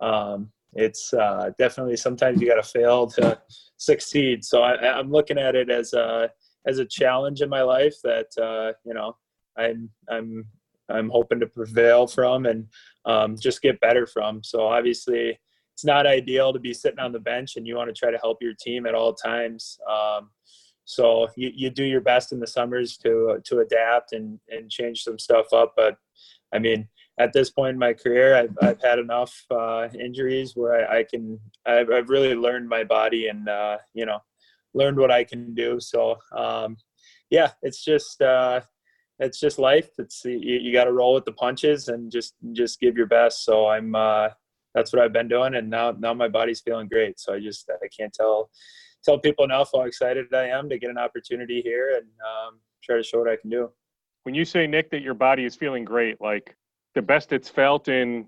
[0.03, 3.41] um, it's uh, definitely sometimes you got to fail to
[3.79, 4.45] succeed.
[4.45, 6.31] So I, I'm looking at it as a
[6.67, 9.17] as a challenge in my life that uh, you know
[9.57, 10.45] I'm I'm
[10.91, 12.67] I'm hoping to prevail from and
[13.05, 14.43] um, just get better from.
[14.43, 15.39] So obviously,
[15.75, 18.19] it's not ideal to be sitting on the bench and you want to try to
[18.19, 19.79] help your team at all times.
[19.91, 20.31] Um,
[20.85, 25.05] so you, you do your best in the summers to to adapt and and change
[25.05, 25.75] some stuff up.
[25.77, 25.97] But
[26.53, 26.89] I mean,
[27.19, 31.05] at this point in my career, I've I've had enough uh, injuries where I, I
[31.05, 34.19] can I've, I've, really learned my body and uh, you know
[34.75, 35.79] learned what I can do.
[35.81, 36.77] So um,
[37.31, 38.21] yeah, it's just.
[38.21, 38.61] Uh,
[39.21, 39.91] it's just life.
[39.99, 43.45] It's you, you got to roll with the punches and just just give your best.
[43.45, 44.29] So I'm uh,
[44.75, 47.21] that's what I've been doing, and now now my body's feeling great.
[47.21, 48.51] So I just I can't tell
[49.05, 52.97] tell people enough how excited I am to get an opportunity here and um, try
[52.97, 53.71] to show what I can do.
[54.25, 56.55] When you say Nick that your body is feeling great, like
[56.95, 58.27] the best it's felt in,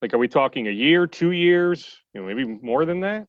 [0.00, 3.26] like are we talking a year, two years, you know, maybe more than that?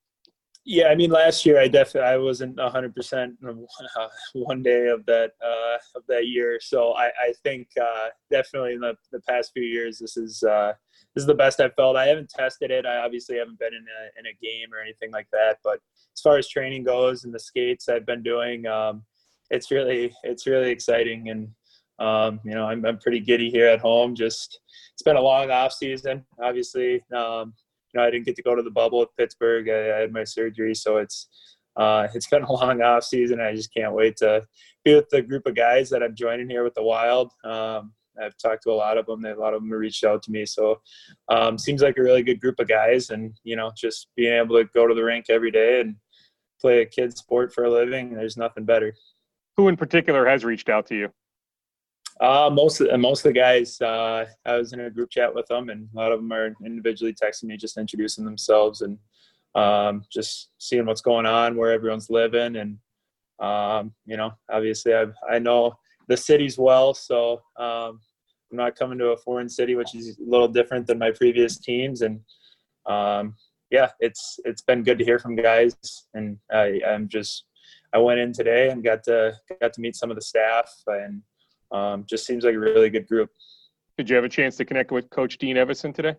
[0.64, 3.34] Yeah, I mean, last year I definitely I wasn't hundred percent
[4.34, 6.60] one day of that uh, of that year.
[6.62, 10.74] So I, I think uh, definitely in the, the past few years, this is uh,
[11.16, 11.96] this is the best I've felt.
[11.98, 12.86] I haven't tested it.
[12.86, 15.58] I obviously haven't been in a in a game or anything like that.
[15.64, 15.80] But
[16.16, 19.04] as far as training goes and the skates I've been doing, um,
[19.50, 21.50] it's really it's really exciting and
[21.98, 24.14] um, you know I'm I'm pretty giddy here at home.
[24.14, 24.60] Just
[24.94, 26.24] it's been a long off season.
[26.40, 27.56] Obviously, um,
[27.94, 29.70] you know, I didn't get to go to the bubble with Pittsburgh.
[29.70, 31.28] I, I had my surgery, so it's
[31.76, 33.40] uh, it's been a long off season.
[33.40, 34.46] I just can't wait to
[34.84, 37.32] be with the group of guys that I'm joining here with the Wild.
[37.44, 39.26] Um, I've talked to a lot of them.
[39.26, 40.46] A lot of them reached out to me.
[40.46, 40.82] So
[41.30, 43.10] um, seems like a really good group of guys.
[43.10, 45.96] And you know, just being able to go to the rink every day and
[46.60, 48.94] play a kid sport for a living, there's nothing better.
[49.58, 51.10] Who in particular has reached out to you?
[52.22, 55.48] Uh, most of most of the guys, uh, I was in a group chat with
[55.48, 59.00] them, and a lot of them are individually texting me, just introducing themselves and
[59.56, 62.78] um, just seeing what's going on, where everyone's living, and
[63.40, 65.74] um, you know, obviously, I I know
[66.08, 68.00] the cities well, so um,
[68.52, 71.58] I'm not coming to a foreign city, which is a little different than my previous
[71.58, 72.20] teams, and
[72.86, 73.34] um,
[73.72, 75.76] yeah, it's it's been good to hear from guys,
[76.14, 77.46] and I, I'm just
[77.94, 81.24] I went in today and got to got to meet some of the staff and
[81.72, 83.30] um, just seems like a really good group.
[83.98, 86.16] Did you have a chance to connect with Coach Dean Evason today?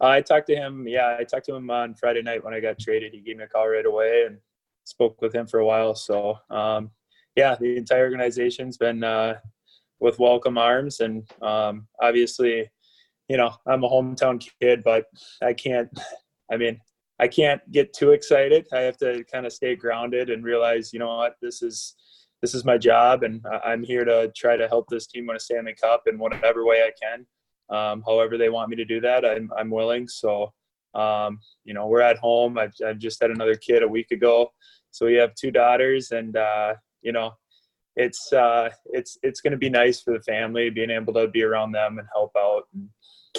[0.00, 0.88] I talked to him.
[0.88, 3.12] Yeah, I talked to him on Friday night when I got traded.
[3.12, 4.38] He gave me a call right away and
[4.84, 5.94] spoke with him for a while.
[5.94, 6.90] So, um,
[7.36, 9.34] yeah, the entire organization's been uh,
[10.00, 12.70] with welcome arms, and um, obviously,
[13.28, 15.06] you know, I'm a hometown kid, but
[15.42, 15.88] I can't.
[16.50, 16.80] I mean,
[17.20, 18.66] I can't get too excited.
[18.72, 21.94] I have to kind of stay grounded and realize, you know what, this is
[22.44, 25.40] this is my job, and I'm here to try to help this team win a
[25.40, 27.26] Stanley Cup in whatever way I can.
[27.74, 30.06] Um, however they want me to do that, I'm, I'm willing.
[30.06, 30.52] So,
[30.94, 32.58] um, you know, we're at home.
[32.58, 34.52] I've, I've just had another kid a week ago,
[34.90, 37.32] so we have two daughters, and uh, you know,
[37.96, 41.44] it's uh, it's it's going to be nice for the family being able to be
[41.44, 42.64] around them and help out.
[42.74, 42.90] And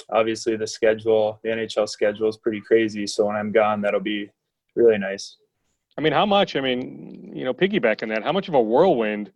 [0.09, 3.05] obviously, the schedule, the NHL schedule is pretty crazy.
[3.05, 4.31] So when I'm gone, that'll be
[4.75, 5.37] really nice.
[5.97, 6.55] I mean, how much?
[6.55, 9.31] I mean, you know, piggybacking that, how much of a whirlwind?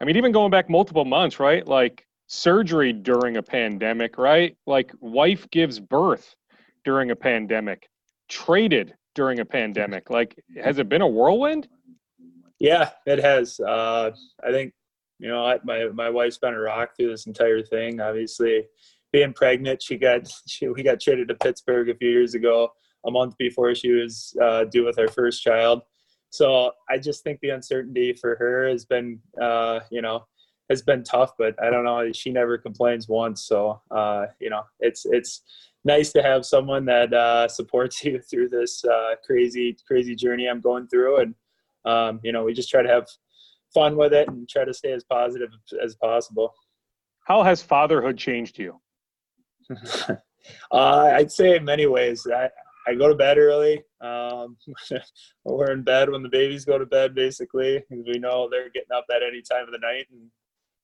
[0.00, 1.66] I mean, even going back multiple months, right?
[1.66, 4.56] Like surgery during a pandemic, right?
[4.66, 6.36] Like wife gives birth
[6.84, 7.88] during a pandemic,
[8.28, 10.10] traded during a pandemic.
[10.10, 11.66] Like, has it been a whirlwind?
[12.60, 13.58] Yeah, it has.
[13.58, 14.12] Uh,
[14.46, 14.72] I think,
[15.18, 18.00] you know, my my wife's been a rock through this entire thing.
[18.00, 18.66] Obviously,
[19.12, 22.70] being pregnant, she got she, we got traded to Pittsburgh a few years ago
[23.06, 25.82] a month before she was uh, due with our first child.
[26.30, 30.26] So I just think the uncertainty for her has been, uh, you know,
[30.68, 31.32] has been tough.
[31.38, 32.12] But I don't know.
[32.12, 33.44] She never complains once.
[33.44, 35.42] So uh, you know, it's it's
[35.84, 40.60] nice to have someone that uh, supports you through this uh, crazy crazy journey I'm
[40.60, 41.20] going through.
[41.20, 41.34] And
[41.84, 43.06] um, you know, we just try to have
[43.72, 45.50] fun with it and try to stay as positive
[45.82, 46.54] as possible.
[47.26, 48.80] How has fatherhood changed you?
[49.70, 50.16] uh,
[50.72, 52.26] I'd say in many ways.
[52.26, 52.48] I,
[52.88, 53.82] I go to bed early.
[54.00, 54.56] Um,
[55.44, 59.04] we're in bed when the babies go to bed, basically, we know they're getting up
[59.14, 60.30] at any time of the night, and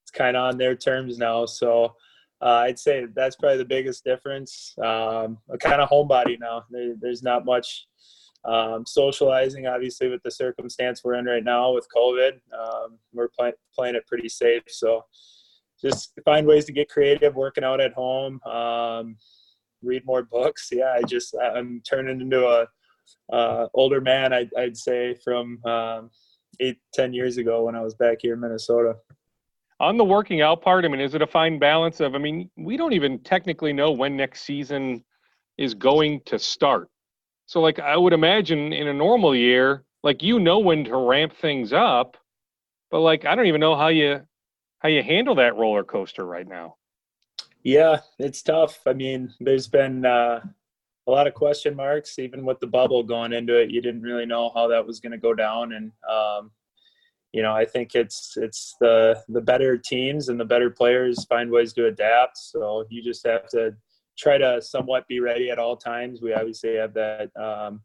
[0.02, 1.46] it's kind of on their terms now.
[1.46, 1.94] So
[2.42, 4.74] uh, I'd say that's probably the biggest difference.
[4.78, 6.64] Um, a kind of homebody now.
[6.70, 7.86] There, there's not much
[8.44, 12.32] um, socializing, obviously, with the circumstance we're in right now with COVID.
[12.52, 15.07] Um, we're play, playing it pretty safe, so
[15.80, 18.40] just find ways to get creative, working out at home.
[19.85, 20.68] Read more books.
[20.72, 22.66] Yeah, I just I'm turning into a
[23.32, 24.32] uh, older man.
[24.32, 26.11] I'd, I'd say from um,
[26.61, 28.95] eight ten years ago when I was back here in Minnesota.
[29.80, 32.14] On the working out part, I mean, is it a fine balance of?
[32.14, 35.05] I mean, we don't even technically know when next season
[35.59, 36.89] is going to start.
[37.47, 41.35] So, like, I would imagine in a normal year, like you know when to ramp
[41.35, 42.16] things up,
[42.91, 44.20] but like I don't even know how you
[44.78, 46.76] how you handle that roller coaster right now.
[47.65, 48.81] Yeah, it's tough.
[48.87, 50.41] I mean, there's been uh,
[51.07, 53.71] a lot of question marks, even with the bubble going into it.
[53.71, 56.51] You didn't really know how that was going to go down, and um,
[57.33, 61.51] you know, I think it's it's the the better teams and the better players find
[61.51, 62.37] ways to adapt.
[62.37, 63.75] So you just have to
[64.19, 66.21] try to somewhat be ready at all times.
[66.21, 67.81] We obviously have that um,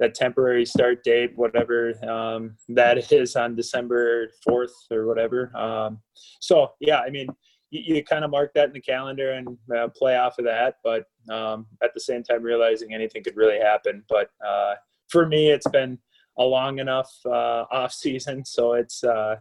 [0.00, 5.56] that temporary start date, whatever um, that is on December 4th or whatever.
[5.56, 6.00] Um,
[6.40, 7.28] so, yeah, I mean,
[7.70, 10.76] you, you kind of mark that in the calendar and uh, play off of that.
[10.82, 14.04] But um, at the same time, realizing anything could really happen.
[14.08, 14.74] But uh,
[15.08, 15.98] for me, it's been
[16.38, 19.36] a long enough uh, off season, so it's uh,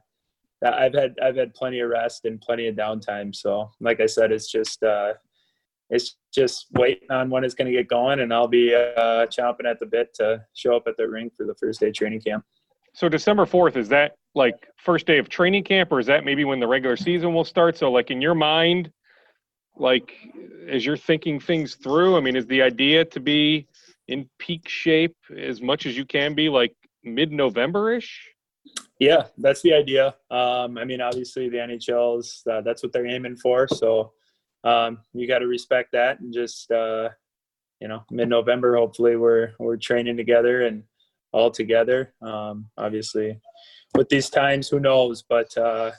[0.63, 3.35] I've had I've had plenty of rest and plenty of downtime.
[3.35, 5.13] So, like I said, it's just uh,
[5.89, 9.69] it's just waiting on when it's going to get going, and I'll be uh, chomping
[9.69, 12.43] at the bit to show up at the rink for the first day training camp.
[12.93, 16.45] So December fourth is that like first day of training camp, or is that maybe
[16.45, 17.77] when the regular season will start?
[17.77, 18.91] So, like in your mind,
[19.75, 20.13] like
[20.69, 23.67] as you're thinking things through, I mean, is the idea to be
[24.07, 26.73] in peak shape as much as you can be, like
[27.03, 28.31] mid-November ish?
[28.99, 30.15] Yeah, that's the idea.
[30.31, 33.67] Um, I mean, obviously the NHL's uh, that's what they're aiming for.
[33.67, 34.13] So
[34.63, 37.09] um, you got to respect that and just uh,
[37.81, 38.77] you know mid-November.
[38.77, 40.83] Hopefully we're we're training together and
[41.31, 42.13] all together.
[42.21, 43.39] Um, obviously
[43.97, 45.23] with these times, who knows?
[45.27, 45.91] But uh,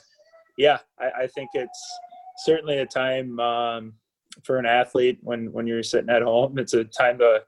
[0.57, 1.99] yeah, I, I, think it's
[2.37, 3.93] certainly a time um,
[4.43, 6.57] for an athlete when when you're sitting at home.
[6.57, 7.41] It's a time to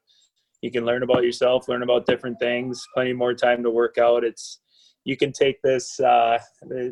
[0.61, 2.85] you can learn about yourself, learn about different things.
[2.93, 4.23] Plenty more time to work out.
[4.23, 4.59] It's
[5.05, 6.37] you can take this uh,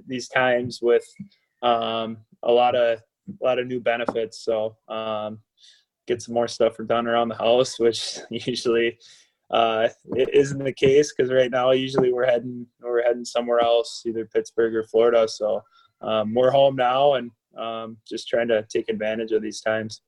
[0.07, 1.05] these times with
[1.62, 4.43] um, a lot of a lot of new benefits.
[4.43, 5.39] So um,
[6.07, 8.97] get some more stuff done around the house, which usually
[9.52, 14.04] uh, it isn't the case because right now usually we're heading we're heading somewhere else,
[14.06, 15.28] either Pittsburgh or Florida.
[15.28, 15.64] So
[16.02, 20.02] um, we're home now and um, just trying to take advantage of these times.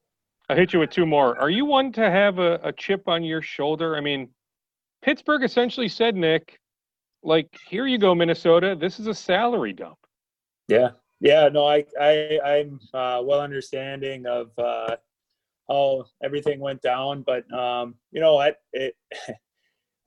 [0.49, 1.39] I'll hit you with two more.
[1.39, 3.95] Are you one to have a, a chip on your shoulder?
[3.95, 4.29] I mean,
[5.01, 6.59] Pittsburgh essentially said, Nick,
[7.23, 8.75] like, here you go, Minnesota.
[8.79, 9.97] This is a salary dump.
[10.67, 10.89] Yeah.
[11.19, 11.47] Yeah.
[11.49, 14.97] No, I, I, I'm uh, well understanding of uh,
[15.69, 18.57] how everything went down, but um, you know what?
[18.73, 18.95] It,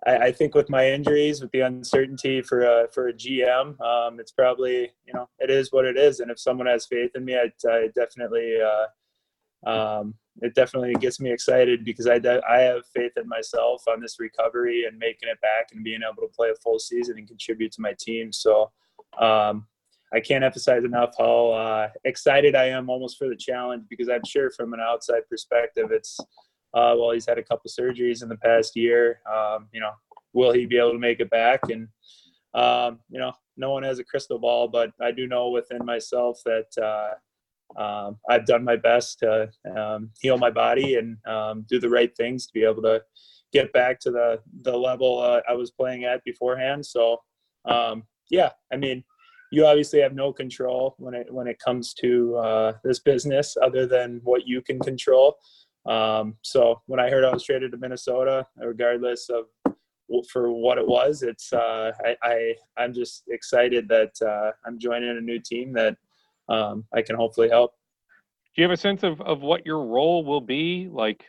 [0.06, 4.20] I, I, think with my injuries, with the uncertainty for a, for a GM, um,
[4.20, 6.20] it's probably, you know, it is what it is.
[6.20, 11.20] And if someone has faith in me, I, I definitely, uh, um, it definitely gets
[11.20, 15.40] me excited because I, I have faith in myself on this recovery and making it
[15.40, 18.32] back and being able to play a full season and contribute to my team.
[18.32, 18.72] So
[19.18, 19.66] um,
[20.14, 24.24] I can't emphasize enough how uh, excited I am almost for the challenge because I'm
[24.24, 26.18] sure from an outside perspective, it's
[26.72, 29.20] uh, well, he's had a couple surgeries in the past year.
[29.32, 29.92] Um, you know,
[30.32, 31.60] will he be able to make it back?
[31.70, 31.88] And
[32.54, 36.40] um, you know, no one has a crystal ball, but I do know within myself
[36.44, 37.16] that
[37.76, 41.88] uh, um, I've done my best to um, heal my body and um, do the
[41.90, 43.02] right things to be able to
[43.52, 46.86] get back to the the level uh, I was playing at beforehand.
[46.86, 47.20] So
[47.64, 49.04] um, yeah, I mean,
[49.54, 53.86] you obviously have no control when it when it comes to uh, this business other
[53.86, 55.36] than what you can control.
[55.86, 59.44] Um, so when I heard I was traded to Minnesota, regardless of
[60.32, 65.16] for what it was, it's uh, I, I am just excited that uh, I'm joining
[65.16, 65.96] a new team that
[66.48, 67.74] um, I can hopefully help.
[68.54, 70.88] Do you have a sense of, of what your role will be?
[70.90, 71.24] Like,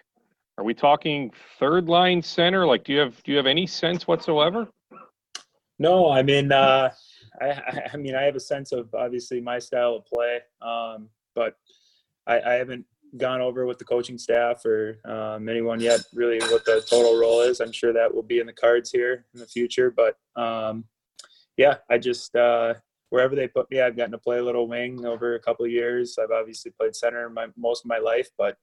[0.58, 2.66] are we talking third line center?
[2.66, 4.68] Like, do you have do you have any sense whatsoever?
[5.78, 6.90] No, I mean, uh,
[7.42, 11.58] I, I mean, I have a sense of obviously my style of play, um, but
[12.28, 12.86] I, I haven't
[13.18, 17.42] gone over with the coaching staff or um, anyone yet really what the total role
[17.42, 17.62] is.
[17.62, 20.86] I'm sure that will be in the cards here in the future, but um,
[21.58, 22.74] yeah, I just uh,
[23.10, 26.18] wherever they put me, I've gotten to play a little wing over a couple years.
[26.22, 28.58] I've obviously played center my most of my life, but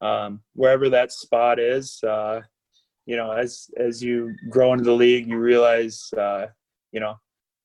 [0.00, 2.40] um, wherever that spot is, uh,
[3.06, 6.46] you know, as as you grow into the league, you realize, uh,
[6.92, 7.16] you know,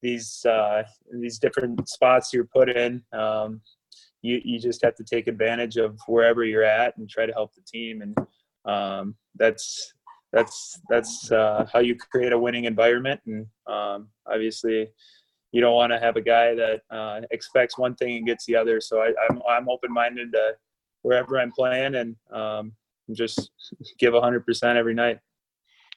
[0.03, 3.01] these uh, these different spots you're put in.
[3.13, 3.61] Um,
[4.21, 7.55] you you just have to take advantage of wherever you're at and try to help
[7.55, 8.17] the team, and
[8.65, 9.93] um, that's
[10.31, 13.21] that's that's uh, how you create a winning environment.
[13.25, 14.89] And um, obviously,
[15.51, 18.55] you don't want to have a guy that uh, expects one thing and gets the
[18.55, 18.81] other.
[18.81, 20.53] So I, am I'm, I'm open minded to
[21.03, 22.73] wherever I'm playing and um,
[23.11, 23.51] just
[23.99, 25.19] give 100% every night.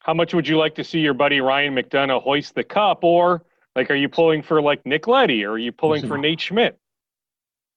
[0.00, 3.44] How much would you like to see your buddy Ryan McDonagh hoist the cup, or
[3.76, 6.78] like, are you pulling for like Nick Leddy or are you pulling for Nate Schmidt?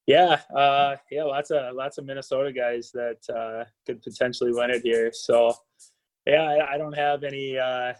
[0.07, 4.81] Yeah, uh, yeah, lots of lots of Minnesota guys that uh, could potentially win it
[4.81, 5.11] here.
[5.13, 5.53] So,
[6.25, 7.93] yeah, I, I don't have any uh,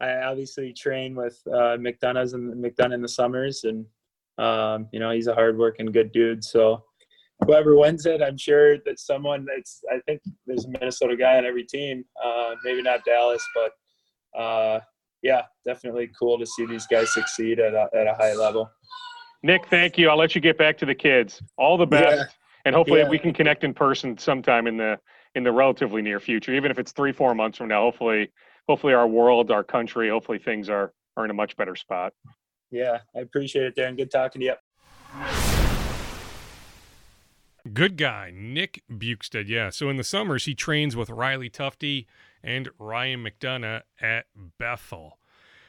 [0.00, 3.86] I obviously train with uh, McDonagh's and McDonagh in the summers, and
[4.38, 6.44] um, you know he's a hardworking, good dude.
[6.44, 6.84] So
[7.44, 11.46] whoever wins it, I'm sure that someone that's I think there's a Minnesota guy on
[11.46, 12.04] every team.
[12.22, 14.80] Uh, maybe not Dallas, but uh,
[15.26, 18.70] yeah, definitely cool to see these guys succeed at a, at a high level.
[19.42, 20.08] Nick, thank you.
[20.08, 21.42] I'll let you get back to the kids.
[21.58, 22.24] All the best, yeah.
[22.64, 23.08] and hopefully yeah.
[23.08, 24.98] we can connect in person sometime in the
[25.34, 27.82] in the relatively near future, even if it's three four months from now.
[27.82, 28.30] Hopefully
[28.68, 32.12] hopefully our world, our country, hopefully things are are in a much better spot.
[32.70, 33.96] Yeah, I appreciate it, Darren.
[33.96, 34.54] Good talking to you.
[37.72, 39.48] Good guy, Nick Bjugstad.
[39.48, 39.70] Yeah.
[39.70, 42.06] So in the summers, he trains with Riley Tufte
[42.46, 44.26] and Ryan McDonagh at
[44.58, 45.18] Bethel.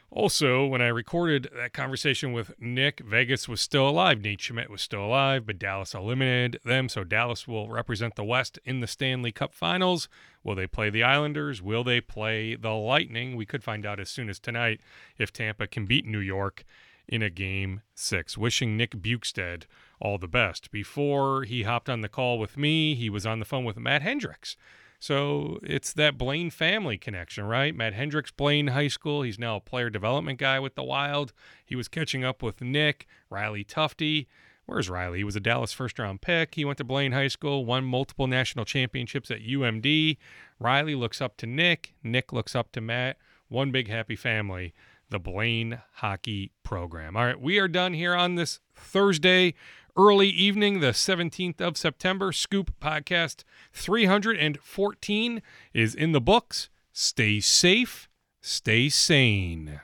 [0.09, 4.21] Also, when I recorded that conversation with Nick, Vegas was still alive.
[4.21, 6.87] Nate Schmidt was still alive, but Dallas eliminated them.
[6.87, 10.07] So Dallas will represent the West in the Stanley Cup Finals.
[10.45, 11.61] Will they play the Islanders?
[11.61, 13.35] Will they play the Lightning?
[13.35, 14.79] We could find out as soon as tonight
[15.17, 16.63] if Tampa can beat New York
[17.09, 18.37] in a game six.
[18.37, 19.63] Wishing Nick Bjugstad
[19.99, 20.71] all the best.
[20.71, 24.03] Before he hopped on the call with me, he was on the phone with Matt
[24.03, 24.55] Hendricks
[24.99, 27.75] so it's that Blaine family connection, right?
[27.75, 29.21] Matt Hendricks, Blaine High School.
[29.21, 31.33] He's now a player development guy with the Wild.
[31.65, 34.25] He was catching up with Nick, Riley Tufte.
[34.65, 35.19] Where's Riley?
[35.19, 36.55] He was a Dallas first round pick.
[36.55, 40.17] He went to Blaine High School, won multiple national championships at UMD.
[40.59, 41.93] Riley looks up to Nick.
[42.03, 43.17] Nick looks up to Matt.
[43.47, 44.73] One big happy family,
[45.09, 47.15] the Blaine hockey program.
[47.15, 49.53] All right, we are done here on this Thursday
[49.97, 52.31] early evening, the 17th of September.
[52.31, 53.43] Scoop Podcast
[53.73, 55.41] 314
[55.73, 56.69] is in the books.
[56.93, 58.07] Stay safe,
[58.39, 59.81] stay sane.